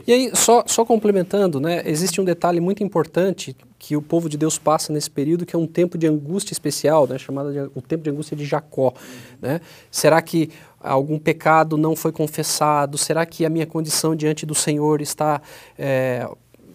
E 0.06 0.12
aí, 0.12 0.30
só, 0.34 0.64
só 0.66 0.84
complementando, 0.84 1.60
né, 1.60 1.82
existe 1.84 2.20
um 2.20 2.24
detalhe 2.24 2.60
muito 2.60 2.82
importante 2.82 3.56
que 3.78 3.96
o 3.96 4.02
povo 4.02 4.28
de 4.28 4.36
Deus 4.36 4.58
passa 4.58 4.92
nesse 4.92 5.10
período, 5.10 5.46
que 5.46 5.56
é 5.56 5.58
um 5.58 5.66
tempo 5.66 5.96
de 5.96 6.06
angústia 6.06 6.52
especial, 6.52 7.06
né, 7.06 7.18
chamado 7.18 7.52
de, 7.52 7.58
o 7.74 7.80
tempo 7.80 8.04
de 8.04 8.10
angústia 8.10 8.36
de 8.36 8.44
Jacó. 8.44 8.92
Né? 9.40 9.60
Será 9.90 10.20
que 10.20 10.50
algum 10.78 11.18
pecado 11.18 11.76
não 11.76 11.96
foi 11.96 12.12
confessado? 12.12 12.98
Será 12.98 13.24
que 13.24 13.44
a 13.44 13.50
minha 13.50 13.66
condição 13.66 14.14
diante 14.14 14.44
do 14.44 14.54
Senhor 14.54 15.00
está 15.00 15.40
é, 15.78 16.28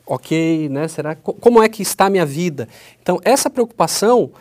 ok? 0.05 0.69
Né? 0.69 0.87
Será, 0.87 1.15
co- 1.15 1.33
como 1.33 1.61
é 1.61 1.69
que 1.69 1.81
está 1.81 2.05
a 2.05 2.09
minha 2.09 2.25
vida? 2.25 2.67
Então, 3.01 3.19
essa 3.23 3.49
preocupação, 3.49 4.31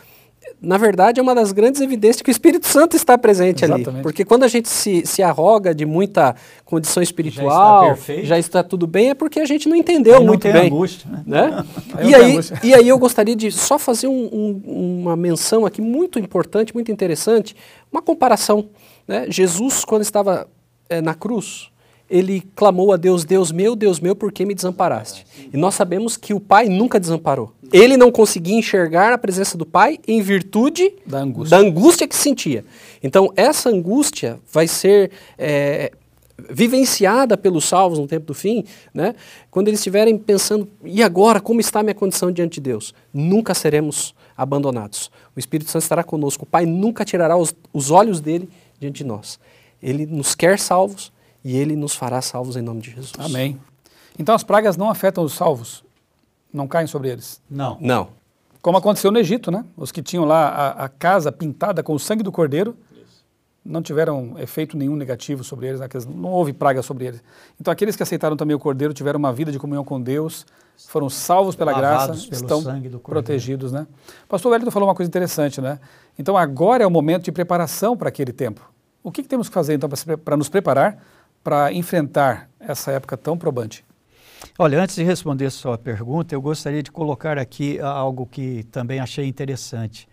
na 0.64 0.76
verdade, 0.78 1.20
é 1.20 1.22
uma 1.22 1.34
das 1.34 1.52
grandes 1.52 1.80
evidências 1.80 2.22
que 2.22 2.30
o 2.30 2.32
Espírito 2.32 2.66
Santo 2.66 2.96
está 2.96 3.16
presente 3.18 3.64
ali. 3.64 3.74
Exatamente. 3.74 4.02
Porque 4.02 4.24
quando 4.24 4.42
a 4.44 4.48
gente 4.48 4.68
se, 4.68 5.04
se 5.06 5.22
arroga 5.22 5.74
de 5.74 5.84
muita 5.86 6.34
condição 6.64 7.02
espiritual, 7.02 7.86
perfeito. 7.88 8.26
já 8.26 8.38
está 8.38 8.62
tudo 8.62 8.86
bem, 8.86 9.10
é 9.10 9.14
porque 9.14 9.40
a 9.40 9.44
gente 9.44 9.68
não 9.68 9.76
entendeu 9.76 10.14
Aí 10.14 10.20
não 10.20 10.26
muito 10.26 10.42
tem 10.42 10.52
bem. 10.52 10.66
angústia, 10.66 11.08
né? 11.10 11.22
né? 11.26 11.64
Aí 11.94 12.08
e, 12.08 12.10
não 12.12 12.18
aí, 12.18 12.32
angústia. 12.32 12.60
e 12.64 12.74
aí 12.74 12.88
eu 12.88 12.98
gostaria 12.98 13.36
de 13.36 13.50
só 13.52 13.78
fazer 13.78 14.08
um- 14.08 14.28
um- 14.32 15.00
uma 15.02 15.16
menção 15.16 15.64
aqui 15.66 15.80
muito 15.80 16.18
importante, 16.18 16.74
muito 16.74 16.90
interessante, 16.90 17.54
uma 17.92 18.00
comparação. 18.02 18.68
Né? 19.06 19.26
Jesus, 19.28 19.84
quando 19.84 20.02
estava 20.02 20.48
eh, 20.88 21.00
na 21.00 21.14
cruz, 21.14 21.68
ele 22.14 22.44
clamou 22.54 22.92
a 22.92 22.96
Deus, 22.96 23.24
Deus 23.24 23.50
meu, 23.50 23.74
Deus 23.74 23.98
meu, 23.98 24.14
por 24.14 24.30
que 24.30 24.46
me 24.46 24.54
desamparaste? 24.54 25.26
E 25.52 25.56
nós 25.56 25.74
sabemos 25.74 26.16
que 26.16 26.32
o 26.32 26.38
Pai 26.38 26.68
nunca 26.68 27.00
desamparou. 27.00 27.52
Ele 27.72 27.96
não 27.96 28.12
conseguia 28.12 28.56
enxergar 28.56 29.12
a 29.12 29.18
presença 29.18 29.58
do 29.58 29.66
Pai 29.66 29.98
em 30.06 30.22
virtude 30.22 30.94
Da 31.04 31.18
angústia. 31.18 31.58
da 31.58 31.66
angústia 31.66 32.06
que 32.06 32.14
sentia. 32.14 32.64
Então, 33.02 33.32
essa 33.34 33.68
angústia 33.68 34.38
vai 34.52 34.68
ser 34.68 35.10
eh, 35.36 35.90
vivenciada 36.48 37.36
pelos 37.36 37.64
salvos 37.64 37.98
no 37.98 38.06
tempo 38.06 38.26
do 38.26 38.34
fim, 38.34 38.64
né? 38.94 39.16
quando 39.50 39.66
eles 39.66 39.80
estiverem 39.80 40.16
pensando, 40.16 40.68
e 40.84 41.02
agora, 41.02 41.40
como 41.40 41.58
está 41.60 41.80
a 41.80 41.82
minha 41.82 41.96
condição 41.96 42.30
diante 42.30 42.54
de 42.54 42.60
Deus? 42.60 42.94
Nunca 43.12 43.54
seremos 43.54 44.14
abandonados. 44.36 45.10
O 45.34 45.40
Espírito 45.40 45.68
Santo 45.68 45.82
estará 45.82 46.04
conosco. 46.04 46.44
O 46.44 46.46
Pai 46.46 46.64
nunca 46.64 47.04
tirará 47.04 47.36
os, 47.36 47.52
os 47.72 47.90
olhos 47.90 48.20
dele 48.20 48.48
diante 48.78 48.98
de 48.98 49.04
nós. 49.04 49.40
Ele 49.82 50.06
nos 50.06 50.36
quer 50.36 50.60
salvos 50.60 51.12
e 51.44 51.56
ele 51.56 51.76
nos 51.76 51.94
fará 51.94 52.22
salvos 52.22 52.56
em 52.56 52.62
nome 52.62 52.80
de 52.80 52.90
Jesus. 52.90 53.12
Amém. 53.18 53.60
Então 54.18 54.34
as 54.34 54.42
pragas 54.42 54.76
não 54.76 54.88
afetam 54.88 55.22
os 55.22 55.34
salvos, 55.34 55.84
não 56.52 56.66
caem 56.66 56.86
sobre 56.86 57.10
eles. 57.10 57.40
Não. 57.50 57.76
Não. 57.80 58.08
Como 58.62 58.78
aconteceu 58.78 59.12
no 59.12 59.18
Egito, 59.18 59.50
né? 59.50 59.64
Os 59.76 59.92
que 59.92 60.02
tinham 60.02 60.24
lá 60.24 60.48
a, 60.48 60.84
a 60.84 60.88
casa 60.88 61.30
pintada 61.30 61.82
com 61.82 61.92
o 61.92 61.98
sangue 61.98 62.22
do 62.22 62.32
cordeiro, 62.32 62.74
não 63.64 63.80
tiveram 63.80 64.38
efeito 64.38 64.76
nenhum 64.76 64.94
negativo 64.94 65.42
sobre 65.42 65.68
eles, 65.68 65.80
né? 65.80 65.88
não 66.14 66.30
houve 66.30 66.52
praga 66.52 66.82
sobre 66.82 67.06
eles. 67.06 67.22
Então 67.58 67.72
aqueles 67.72 67.96
que 67.96 68.02
aceitaram 68.02 68.36
também 68.36 68.54
o 68.54 68.58
Cordeiro 68.58 68.92
tiveram 68.92 69.18
uma 69.18 69.32
vida 69.32 69.50
de 69.50 69.58
comunhão 69.58 69.82
com 69.82 70.00
Deus, 70.00 70.44
foram 70.88 71.08
salvos 71.08 71.56
pela 71.56 71.72
Lavados 71.72 72.26
graça, 72.26 72.44
pelo 72.44 72.60
estão 72.60 73.00
protegidos, 73.00 73.72
né? 73.72 73.86
Pastor 74.28 74.52
Wellington 74.52 74.70
falou 74.70 74.88
uma 74.88 74.94
coisa 74.94 75.08
interessante, 75.08 75.60
né? 75.60 75.80
Então 76.18 76.36
agora 76.36 76.84
é 76.84 76.86
o 76.86 76.90
momento 76.90 77.24
de 77.24 77.32
preparação 77.32 77.96
para 77.96 78.10
aquele 78.10 78.32
tempo. 78.32 78.60
O 79.02 79.10
que, 79.10 79.22
que 79.22 79.28
temos 79.28 79.48
que 79.48 79.54
fazer 79.54 79.74
então 79.74 79.88
para 80.22 80.36
nos 80.36 80.48
preparar 80.50 81.02
para 81.44 81.70
enfrentar 81.72 82.48
essa 82.58 82.90
época 82.90 83.18
tão 83.18 83.36
probante? 83.36 83.84
Olha, 84.58 84.82
antes 84.82 84.96
de 84.96 85.02
responder 85.02 85.50
sua 85.50 85.76
pergunta, 85.76 86.34
eu 86.34 86.40
gostaria 86.40 86.82
de 86.82 86.90
colocar 86.90 87.38
aqui 87.38 87.78
algo 87.80 88.26
que 88.26 88.64
também 88.64 88.98
achei 88.98 89.26
interessante. 89.28 90.08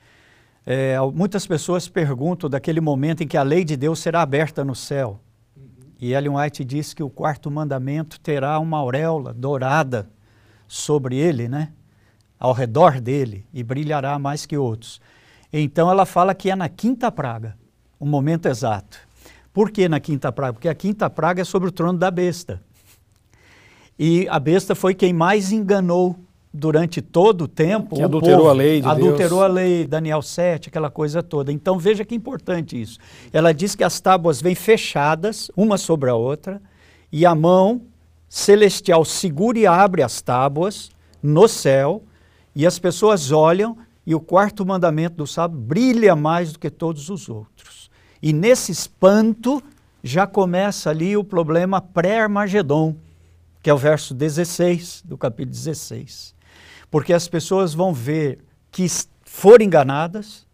É, 0.65 0.95
muitas 1.13 1.47
pessoas 1.47 1.87
perguntam 1.87 2.49
daquele 2.49 2.81
momento 2.81 3.23
em 3.23 3.27
que 3.27 3.37
a 3.37 3.43
lei 3.43 3.63
de 3.63 3.77
Deus 3.77 3.99
será 3.99 4.21
aberta 4.21 4.63
no 4.63 4.75
céu. 4.75 5.19
Uhum. 5.55 5.63
E 5.99 6.13
Ellen 6.13 6.35
White 6.35 6.63
diz 6.65 6.93
que 6.93 7.01
o 7.01 7.09
quarto 7.09 7.49
mandamento 7.49 8.19
terá 8.19 8.59
uma 8.59 8.77
auréola 8.77 9.33
dourada 9.33 10.09
sobre 10.67 11.15
ele, 11.15 11.47
né? 11.47 11.71
Ao 12.39 12.53
redor 12.53 12.99
dele, 12.99 13.45
e 13.53 13.63
brilhará 13.63 14.17
mais 14.19 14.45
que 14.45 14.57
outros. 14.57 14.99
Então 15.53 15.89
ela 15.89 16.05
fala 16.05 16.33
que 16.33 16.49
é 16.49 16.55
na 16.55 16.69
quinta 16.69 17.11
praga, 17.11 17.57
o 17.99 18.05
momento 18.05 18.47
exato. 18.47 18.99
Por 19.53 19.71
que 19.71 19.89
na 19.89 19.99
quinta 19.99 20.31
praga? 20.31 20.53
Porque 20.53 20.69
a 20.69 20.75
quinta 20.75 21.09
praga 21.09 21.41
é 21.41 21.45
sobre 21.45 21.69
o 21.69 21.71
trono 21.71 21.97
da 21.97 22.09
besta. 22.09 22.61
E 23.99 24.27
a 24.29 24.39
besta 24.39 24.73
foi 24.73 24.93
quem 24.93 25.13
mais 25.13 25.51
enganou 25.51 26.17
durante 26.53 27.01
todo 27.01 27.43
o 27.43 27.47
tempo. 27.47 27.95
Que 27.95 28.01
adulterou 28.01 28.37
povo, 28.39 28.49
a 28.49 28.53
lei 28.53 28.81
de 28.81 28.87
Adulterou 28.87 29.39
Deus. 29.39 29.41
a 29.41 29.47
lei, 29.47 29.87
Daniel 29.87 30.21
7, 30.21 30.69
aquela 30.69 30.89
coisa 30.89 31.21
toda. 31.21 31.51
Então 31.51 31.77
veja 31.77 32.03
que 32.03 32.15
importante 32.15 32.79
isso. 32.81 32.97
Ela 33.31 33.53
diz 33.53 33.75
que 33.75 33.83
as 33.83 33.99
tábuas 33.99 34.41
vêm 34.41 34.55
fechadas, 34.55 35.51
uma 35.55 35.77
sobre 35.77 36.09
a 36.09 36.15
outra, 36.15 36.61
e 37.11 37.25
a 37.25 37.35
mão 37.35 37.81
celestial 38.27 39.03
segura 39.03 39.59
e 39.59 39.67
abre 39.67 40.01
as 40.01 40.21
tábuas 40.21 40.89
no 41.21 41.47
céu, 41.47 42.03
e 42.55 42.65
as 42.65 42.79
pessoas 42.79 43.31
olham, 43.31 43.77
e 44.05 44.15
o 44.15 44.19
quarto 44.19 44.65
mandamento 44.65 45.17
do 45.17 45.27
sábado 45.27 45.59
brilha 45.59 46.15
mais 46.15 46.53
do 46.53 46.59
que 46.59 46.69
todos 46.69 47.09
os 47.09 47.29
outros. 47.29 47.90
E 48.21 48.33
nesse 48.33 48.71
espanto 48.71 49.61
já 50.03 50.27
começa 50.27 50.89
ali 50.89 51.15
o 51.15 51.23
problema 51.23 51.81
pré-Armagedon, 51.81 52.95
que 53.61 53.69
é 53.69 53.73
o 53.73 53.77
verso 53.77 54.13
16 54.13 55.03
do 55.05 55.17
capítulo 55.17 55.51
16 55.51 56.35
porque 56.91 57.13
as 57.13 57.27
pessoas 57.29 57.73
vão 57.73 57.93
ver 57.93 58.39
que 58.69 58.85
foram 59.23 59.65
enganadas 59.65 60.45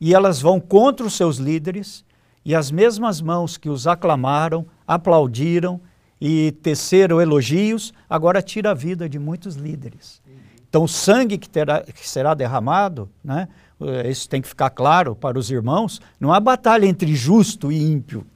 e 0.00 0.14
elas 0.14 0.40
vão 0.40 0.58
contra 0.58 1.06
os 1.06 1.12
seus 1.12 1.36
líderes 1.36 2.02
e 2.44 2.54
as 2.54 2.70
mesmas 2.70 3.20
mãos 3.20 3.58
que 3.58 3.68
os 3.68 3.86
aclamaram, 3.86 4.66
aplaudiram 4.88 5.80
e 6.18 6.52
teceram 6.62 7.20
elogios, 7.20 7.92
agora 8.08 8.40
tira 8.40 8.70
a 8.70 8.74
vida 8.74 9.08
de 9.08 9.18
muitos 9.18 9.54
líderes. 9.54 10.22
Então, 10.68 10.84
o 10.84 10.88
sangue 10.88 11.36
que, 11.36 11.48
terá, 11.48 11.82
que 11.82 12.08
será 12.08 12.32
derramado, 12.32 13.08
né, 13.22 13.46
isso 14.08 14.28
tem 14.28 14.40
que 14.40 14.48
ficar 14.48 14.70
claro 14.70 15.14
para 15.14 15.38
os 15.38 15.50
irmãos, 15.50 16.00
não 16.18 16.32
há 16.32 16.40
batalha 16.40 16.86
entre 16.86 17.14
justo 17.14 17.70
e 17.70 17.82
ímpio, 17.82 18.26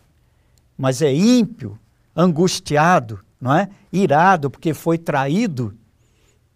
mas 0.76 1.02
é 1.02 1.12
ímpio, 1.12 1.78
angustiado, 2.14 3.20
não 3.40 3.54
é? 3.54 3.68
irado, 3.92 4.50
porque 4.50 4.74
foi 4.74 4.98
traído 4.98 5.76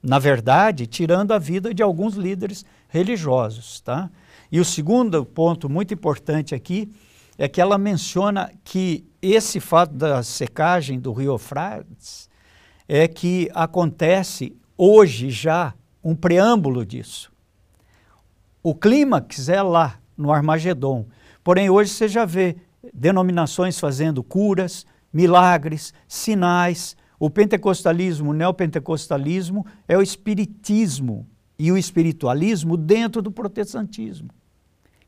na 0.02 0.18
verdade, 0.18 0.86
tirando 0.86 1.32
a 1.32 1.38
vida 1.38 1.74
de 1.74 1.82
alguns 1.82 2.14
líderes 2.14 2.64
religiosos. 2.88 3.80
Tá? 3.80 4.10
E 4.50 4.58
o 4.58 4.64
segundo 4.64 5.24
ponto 5.24 5.68
muito 5.68 5.92
importante 5.92 6.54
aqui 6.54 6.90
é 7.36 7.48
que 7.48 7.60
ela 7.60 7.78
menciona 7.78 8.50
que 8.64 9.04
esse 9.20 9.60
fato 9.60 9.94
da 9.94 10.22
secagem 10.22 10.98
do 10.98 11.12
rio 11.12 11.32
Eufrates 11.32 12.28
é 12.88 13.06
que 13.06 13.50
acontece 13.54 14.56
hoje 14.76 15.30
já 15.30 15.74
um 16.02 16.14
preâmbulo 16.14 16.84
disso. 16.84 17.29
O 18.62 18.74
clímax 18.74 19.48
é 19.48 19.62
lá, 19.62 19.98
no 20.16 20.30
Armagedon. 20.30 21.06
Porém, 21.42 21.70
hoje 21.70 21.90
você 21.90 22.06
já 22.06 22.24
vê 22.26 22.56
denominações 22.92 23.78
fazendo 23.78 24.22
curas, 24.22 24.86
milagres, 25.12 25.94
sinais, 26.06 26.96
o 27.18 27.28
pentecostalismo, 27.28 28.30
o 28.30 28.34
neopentecostalismo 28.34 29.66
é 29.88 29.96
o 29.96 30.02
espiritismo 30.02 31.26
e 31.58 31.72
o 31.72 31.76
espiritualismo 31.76 32.76
dentro 32.76 33.20
do 33.20 33.30
protestantismo, 33.30 34.30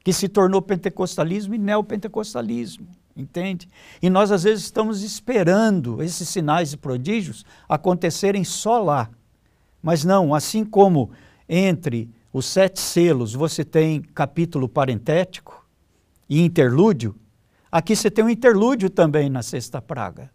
que 0.05 0.12
se 0.12 0.29
tornou 0.29 0.61
pentecostalismo 0.61 1.55
e 1.55 1.59
neopentecostalismo, 1.59 2.87
entende? 3.17 3.69
E 4.03 4.11
nós 4.11 4.31
às 4.31 4.43
vezes 4.43 4.65
estamos 4.65 5.03
esperando 5.03 6.03
esses 6.03 6.29
sinais 6.29 6.73
e 6.73 6.77
prodígios 6.77 7.45
acontecerem 7.69 8.45
só 8.45 8.83
lá. 8.83 9.11
Mas 9.83 10.05
não, 10.05 10.35
assim 10.35 10.65
como 10.65 11.11
entre 11.49 12.11
os 12.33 12.47
sete 12.47 12.81
selos 12.81 13.35
você 13.35 13.64
tem 13.64 14.01
capítulo 14.01 14.68
parentético 14.68 15.66
e 16.29 16.40
interlúdio, 16.40 17.14
aqui 17.71 17.95
você 17.95 18.11
tem 18.11 18.25
um 18.25 18.31
interlúdio 18.31 18.88
também 18.88 19.29
na 19.29 19.42
sexta 19.42 19.81
praga 19.81 20.31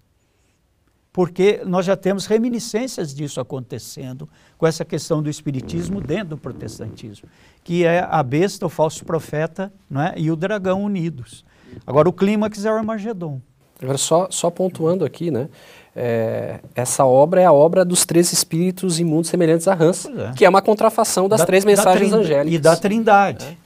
porque 1.18 1.64
nós 1.66 1.84
já 1.84 1.98
temos 1.98 2.28
reminiscências 2.28 3.12
disso 3.12 3.42
acontecendo 3.42 4.30
com 4.56 4.68
essa 4.68 4.86
questão 4.86 5.20
do 5.20 5.32
espiritismo 5.32 6.00
dentro 6.00 6.28
do 6.28 6.38
protestantismo, 6.38 7.28
que 7.64 7.84
é 7.84 8.08
a 8.08 8.22
besta, 8.22 8.68
o 8.68 8.70
falso 8.70 9.04
profeta 9.04 9.74
é, 9.90 10.22
e 10.22 10.30
o 10.30 10.36
dragão 10.36 10.84
unidos. 10.84 11.44
Agora, 11.88 12.08
o 12.08 12.14
clímax 12.14 12.64
é 12.66 12.72
o 12.72 12.76
Armagedon. 12.76 13.42
Agora, 13.82 13.98
só, 13.98 14.28
só 14.30 14.50
pontuando 14.50 15.06
aqui, 15.06 15.30
né? 15.30 15.50
É, 15.96 16.60
essa 16.76 17.06
obra 17.06 17.42
é 17.42 17.46
a 17.46 17.52
obra 17.52 17.84
dos 17.84 18.06
três 18.06 18.32
espíritos 18.32 19.00
imundos 19.00 19.30
semelhantes 19.30 19.68
a 19.68 19.74
Hans, 19.74 20.06
é. 20.06 20.32
que 20.36 20.46
é 20.46 20.50
uma 20.50 20.62
contrafação 20.62 21.28
das 21.28 21.40
da, 21.40 21.46
três 21.46 21.66
mensagens 21.66 22.14
angélicas. 22.14 22.54
E 22.54 22.60
da 22.60 22.76
Trindade. 22.76 23.46
É. 23.46 23.58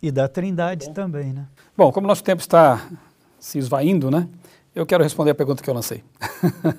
E 0.00 0.10
da 0.10 0.28
Trindade 0.28 0.90
também, 0.90 1.32
né? 1.32 1.44
Bom, 1.76 1.90
como 1.90 2.06
nosso 2.06 2.22
tempo 2.22 2.40
está 2.40 2.86
se 3.38 3.58
esvaindo, 3.58 4.10
né? 4.10 4.28
Eu 4.74 4.86
quero 4.86 5.02
responder 5.02 5.32
a 5.32 5.34
pergunta 5.34 5.62
que 5.62 5.68
eu 5.68 5.74
lancei. 5.74 6.04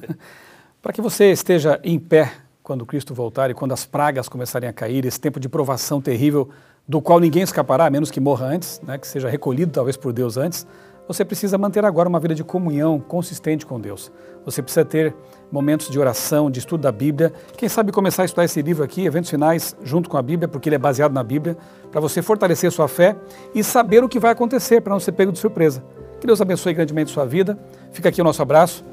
Para 0.81 0.93
que 0.93 1.01
você 1.01 1.31
esteja 1.31 1.79
em 1.83 1.99
pé 1.99 2.33
quando 2.63 2.85
Cristo 2.85 3.13
voltar 3.13 3.49
e 3.49 3.53
quando 3.53 3.73
as 3.73 3.85
pragas 3.85 4.29
começarem 4.29 4.69
a 4.69 4.73
cair, 4.73 5.05
esse 5.05 5.19
tempo 5.19 5.39
de 5.39 5.49
provação 5.49 6.01
terrível 6.01 6.49
do 6.87 7.01
qual 7.01 7.19
ninguém 7.19 7.43
escapará, 7.43 7.85
a 7.85 7.89
menos 7.89 8.09
que 8.09 8.19
morra 8.19 8.45
antes, 8.45 8.81
né, 8.81 8.97
que 8.97 9.07
seja 9.07 9.29
recolhido 9.29 9.71
talvez 9.71 9.97
por 9.97 10.13
Deus 10.13 10.37
antes, 10.37 10.65
você 11.07 11.25
precisa 11.25 11.57
manter 11.57 11.83
agora 11.83 12.07
uma 12.07 12.19
vida 12.19 12.33
de 12.33 12.43
comunhão 12.43 12.99
consistente 12.99 13.65
com 13.65 13.79
Deus. 13.79 14.11
Você 14.45 14.61
precisa 14.61 14.85
ter 14.85 15.15
momentos 15.51 15.89
de 15.89 15.99
oração, 15.99 16.49
de 16.49 16.59
estudo 16.59 16.81
da 16.81 16.91
Bíblia. 16.91 17.33
Quem 17.57 17.67
sabe 17.67 17.91
começar 17.91 18.23
a 18.23 18.25
estudar 18.25 18.45
esse 18.45 18.61
livro 18.61 18.83
aqui, 18.83 19.05
Eventos 19.05 19.29
Finais, 19.29 19.75
junto 19.83 20.09
com 20.09 20.17
a 20.17 20.21
Bíblia, 20.21 20.47
porque 20.47 20.69
ele 20.69 20.75
é 20.75 20.79
baseado 20.79 21.13
na 21.13 21.23
Bíblia, 21.23 21.57
para 21.91 21.99
você 21.99 22.21
fortalecer 22.21 22.71
sua 22.71 22.87
fé 22.87 23.15
e 23.53 23.63
saber 23.63 24.03
o 24.03 24.09
que 24.09 24.19
vai 24.19 24.31
acontecer, 24.31 24.81
para 24.81 24.93
não 24.93 24.99
ser 24.99 25.11
pego 25.11 25.31
de 25.31 25.39
surpresa. 25.39 25.83
Que 26.19 26.27
Deus 26.27 26.41
abençoe 26.41 26.73
grandemente 26.73 27.11
sua 27.11 27.25
vida. 27.25 27.57
Fica 27.91 28.09
aqui 28.09 28.21
o 28.21 28.23
nosso 28.23 28.41
abraço 28.41 28.83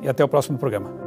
e 0.00 0.08
até 0.08 0.24
o 0.24 0.28
próximo 0.28 0.58
programa. 0.58 1.03